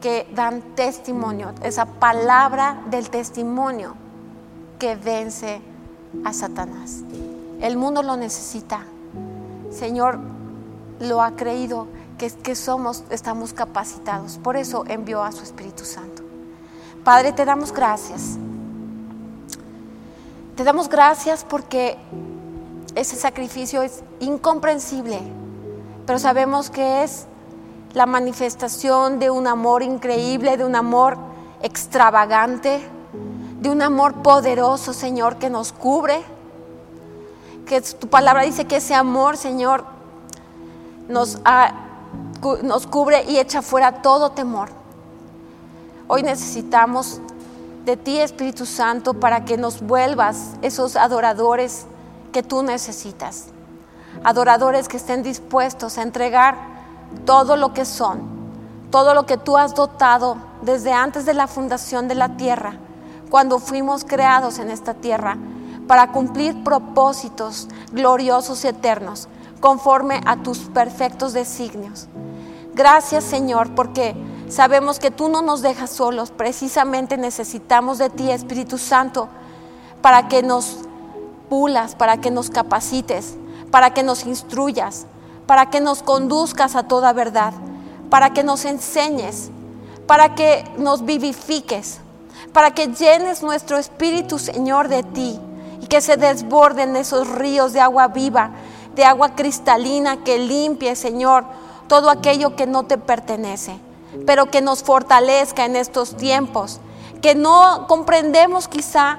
que 0.00 0.28
dan 0.34 0.62
testimonio, 0.74 1.52
esa 1.62 1.86
palabra 1.86 2.82
del 2.90 3.08
testimonio 3.10 3.94
que 4.78 4.96
vence 4.96 5.60
a 6.24 6.32
Satanás. 6.32 7.02
El 7.60 7.76
mundo 7.76 8.02
lo 8.02 8.16
necesita. 8.16 8.84
Señor 9.76 10.18
lo 11.00 11.22
ha 11.22 11.32
creído 11.32 11.86
que, 12.18 12.54
somos, 12.54 13.04
estamos 13.10 13.52
capacitados. 13.52 14.38
Por 14.38 14.56
eso 14.56 14.84
envió 14.88 15.22
a 15.22 15.32
su 15.32 15.42
Espíritu 15.42 15.84
Santo. 15.84 16.22
Padre, 17.04 17.32
te 17.32 17.44
damos 17.44 17.72
gracias. 17.72 18.38
Te 20.56 20.64
damos 20.64 20.88
gracias 20.88 21.44
porque 21.44 21.98
ese 22.94 23.16
sacrificio 23.16 23.82
es 23.82 24.02
incomprensible, 24.20 25.20
pero 26.06 26.18
sabemos 26.18 26.70
que 26.70 27.04
es 27.04 27.26
la 27.92 28.06
manifestación 28.06 29.18
de 29.18 29.28
un 29.28 29.46
amor 29.46 29.82
increíble, 29.82 30.56
de 30.56 30.64
un 30.64 30.74
amor 30.74 31.18
extravagante, 31.62 32.80
de 33.60 33.68
un 33.68 33.82
amor 33.82 34.22
poderoso, 34.22 34.94
Señor, 34.94 35.36
que 35.36 35.50
nos 35.50 35.72
cubre. 35.72 36.35
Que 37.66 37.80
tu 37.80 38.08
palabra 38.08 38.42
dice 38.42 38.64
que 38.64 38.76
ese 38.76 38.94
amor, 38.94 39.36
Señor, 39.36 39.84
nos 41.08 41.38
nos 42.62 42.86
cubre 42.86 43.24
y 43.24 43.38
echa 43.38 43.62
fuera 43.62 44.02
todo 44.02 44.30
temor. 44.30 44.68
Hoy 46.08 46.22
necesitamos 46.22 47.20
de 47.84 47.96
ti, 47.96 48.18
Espíritu 48.18 48.66
Santo, 48.66 49.14
para 49.14 49.44
que 49.44 49.56
nos 49.56 49.80
vuelvas 49.80 50.54
esos 50.62 50.96
adoradores 50.96 51.86
que 52.32 52.42
tú 52.42 52.62
necesitas. 52.62 53.46
Adoradores 54.24 54.88
que 54.88 54.96
estén 54.96 55.22
dispuestos 55.22 55.98
a 55.98 56.02
entregar 56.02 56.56
todo 57.24 57.56
lo 57.56 57.72
que 57.72 57.84
son, 57.84 58.20
todo 58.90 59.14
lo 59.14 59.26
que 59.26 59.36
tú 59.36 59.56
has 59.56 59.74
dotado 59.74 60.36
desde 60.62 60.92
antes 60.92 61.26
de 61.26 61.34
la 61.34 61.46
fundación 61.46 62.08
de 62.08 62.14
la 62.14 62.36
tierra, 62.36 62.74
cuando 63.30 63.58
fuimos 63.58 64.04
creados 64.04 64.58
en 64.58 64.70
esta 64.70 64.94
tierra, 64.94 65.36
para 65.86 66.12
cumplir 66.12 66.62
propósitos 66.64 67.68
gloriosos 67.92 68.64
y 68.64 68.68
eternos, 68.68 69.28
conforme 69.60 70.20
a 70.26 70.36
tus 70.36 70.58
perfectos 70.58 71.32
designios. 71.32 72.08
Gracias 72.74 73.24
Señor, 73.24 73.74
porque 73.74 74.14
sabemos 74.48 74.98
que 74.98 75.10
tú 75.10 75.28
no 75.28 75.42
nos 75.42 75.62
dejas 75.62 75.90
solos, 75.90 76.30
precisamente 76.30 77.16
necesitamos 77.16 77.98
de 77.98 78.10
ti, 78.10 78.30
Espíritu 78.30 78.78
Santo, 78.78 79.28
para 80.02 80.28
que 80.28 80.42
nos 80.42 80.78
pulas, 81.48 81.94
para 81.94 82.18
que 82.18 82.30
nos 82.30 82.50
capacites, 82.50 83.36
para 83.70 83.94
que 83.94 84.02
nos 84.02 84.26
instruyas, 84.26 85.06
para 85.46 85.70
que 85.70 85.80
nos 85.80 86.02
conduzcas 86.02 86.74
a 86.74 86.82
toda 86.82 87.12
verdad, 87.12 87.54
para 88.10 88.32
que 88.32 88.42
nos 88.42 88.64
enseñes, 88.64 89.50
para 90.06 90.34
que 90.34 90.64
nos 90.76 91.04
vivifiques, 91.04 92.00
para 92.52 92.72
que 92.72 92.88
llenes 92.88 93.42
nuestro 93.42 93.78
espíritu, 93.78 94.38
Señor, 94.38 94.88
de 94.88 95.02
ti 95.02 95.40
que 95.88 96.00
se 96.00 96.16
desborden 96.16 96.96
esos 96.96 97.28
ríos 97.28 97.72
de 97.72 97.80
agua 97.80 98.08
viva, 98.08 98.50
de 98.94 99.04
agua 99.04 99.34
cristalina 99.34 100.24
que 100.24 100.38
limpie, 100.38 100.96
Señor, 100.96 101.44
todo 101.88 102.10
aquello 102.10 102.56
que 102.56 102.66
no 102.66 102.84
te 102.84 102.98
pertenece, 102.98 103.78
pero 104.26 104.46
que 104.46 104.62
nos 104.62 104.82
fortalezca 104.82 105.64
en 105.64 105.76
estos 105.76 106.16
tiempos, 106.16 106.80
que 107.22 107.34
no 107.34 107.86
comprendemos 107.86 108.68
quizá, 108.68 109.18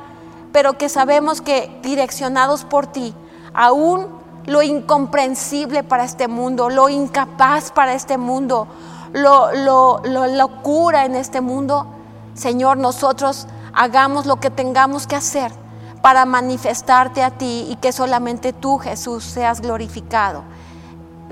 pero 0.51 0.77
que 0.77 0.89
sabemos 0.89 1.41
que 1.41 1.79
direccionados 1.83 2.65
por 2.65 2.87
ti, 2.87 3.13
aún 3.53 4.07
lo 4.45 4.61
incomprensible 4.61 5.83
para 5.83 6.05
este 6.05 6.27
mundo, 6.27 6.69
lo 6.69 6.89
incapaz 6.89 7.71
para 7.71 7.93
este 7.93 8.17
mundo, 8.17 8.67
lo, 9.13 9.53
lo, 9.53 10.01
lo 10.03 10.27
locura 10.27 11.05
en 11.05 11.15
este 11.15 11.41
mundo, 11.41 11.85
Señor, 12.33 12.77
nosotros 12.77 13.47
hagamos 13.73 14.25
lo 14.25 14.37
que 14.37 14.49
tengamos 14.49 15.07
que 15.07 15.15
hacer 15.15 15.51
para 16.01 16.25
manifestarte 16.25 17.23
a 17.23 17.31
ti 17.31 17.67
y 17.69 17.75
que 17.77 17.91
solamente 17.91 18.53
tú, 18.53 18.77
Jesús, 18.77 19.23
seas 19.23 19.61
glorificado, 19.61 20.43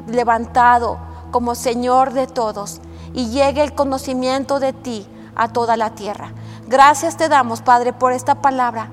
levantado 0.08 0.98
como 1.32 1.56
Señor 1.56 2.14
de 2.14 2.28
todos 2.28 2.82
y 3.14 3.30
llegue 3.30 3.62
el 3.62 3.74
conocimiento 3.74 4.60
de 4.60 4.74
ti 4.74 5.08
a 5.36 5.50
toda 5.50 5.78
la 5.78 5.92
tierra. 5.92 6.32
Gracias 6.68 7.18
te 7.18 7.30
damos, 7.30 7.62
Padre, 7.62 7.94
por 7.94 8.12
esta 8.12 8.36
palabra. 8.36 8.90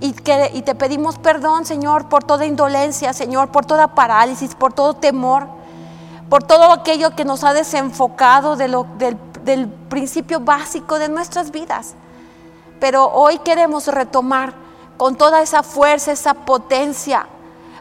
Y, 0.00 0.12
que, 0.12 0.50
y 0.52 0.62
te 0.62 0.74
pedimos 0.74 1.18
perdón, 1.18 1.64
Señor, 1.64 2.08
por 2.08 2.24
toda 2.24 2.46
indolencia, 2.46 3.12
Señor, 3.12 3.50
por 3.50 3.64
toda 3.64 3.94
parálisis, 3.94 4.54
por 4.54 4.72
todo 4.72 4.94
temor, 4.94 5.46
por 6.28 6.42
todo 6.42 6.72
aquello 6.72 7.14
que 7.14 7.24
nos 7.24 7.44
ha 7.44 7.54
desenfocado 7.54 8.56
del 8.56 9.68
principio 9.88 10.40
básico 10.40 10.98
de 10.98 11.08
nuestras 11.08 11.50
vidas. 11.50 11.94
Pero 12.80 13.06
hoy 13.06 13.38
queremos 13.38 13.86
retomar 13.86 14.63
con 14.96 15.16
toda 15.16 15.42
esa 15.42 15.62
fuerza, 15.62 16.12
esa 16.12 16.34
potencia, 16.34 17.26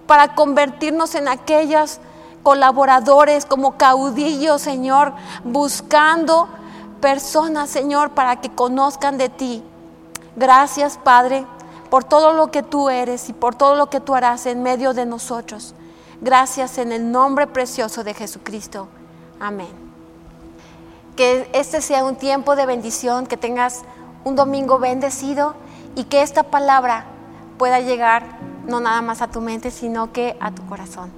para 0.07 0.35
convertirnos 0.35 1.15
en 1.15 1.27
aquellas 1.27 1.99
colaboradores 2.43 3.45
como 3.45 3.77
caudillos, 3.77 4.61
Señor, 4.61 5.13
buscando 5.43 6.49
personas, 6.99 7.69
Señor, 7.69 8.11
para 8.11 8.41
que 8.41 8.49
conozcan 8.49 9.17
de 9.17 9.29
ti. 9.29 9.63
Gracias, 10.35 10.97
Padre, 10.97 11.45
por 11.89 12.03
todo 12.03 12.33
lo 12.33 12.51
que 12.51 12.63
tú 12.63 12.89
eres 12.89 13.29
y 13.29 13.33
por 13.33 13.55
todo 13.55 13.75
lo 13.75 13.89
que 13.89 13.99
tú 13.99 14.15
harás 14.15 14.45
en 14.45 14.63
medio 14.63 14.93
de 14.93 15.05
nosotros. 15.05 15.73
Gracias 16.21 16.77
en 16.77 16.91
el 16.91 17.11
nombre 17.11 17.47
precioso 17.47 18.03
de 18.03 18.13
Jesucristo. 18.13 18.87
Amén. 19.39 19.71
Que 21.15 21.49
este 21.53 21.81
sea 21.81 22.03
un 22.03 22.15
tiempo 22.15 22.55
de 22.55 22.65
bendición, 22.65 23.27
que 23.27 23.37
tengas 23.37 23.81
un 24.23 24.35
domingo 24.35 24.79
bendecido 24.79 25.53
y 25.95 26.05
que 26.05 26.21
esta 26.21 26.43
palabra 26.43 27.05
pueda 27.57 27.79
llegar 27.79 28.23
no 28.67 28.79
nada 28.79 29.01
más 29.01 29.21
a 29.21 29.27
tu 29.27 29.41
mente, 29.41 29.71
sino 29.71 30.11
que 30.11 30.37
a 30.39 30.51
tu 30.51 30.65
corazón. 30.65 31.11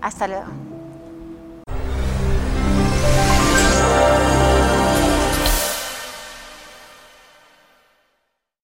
Hasta 0.00 0.28
luego. 0.28 0.69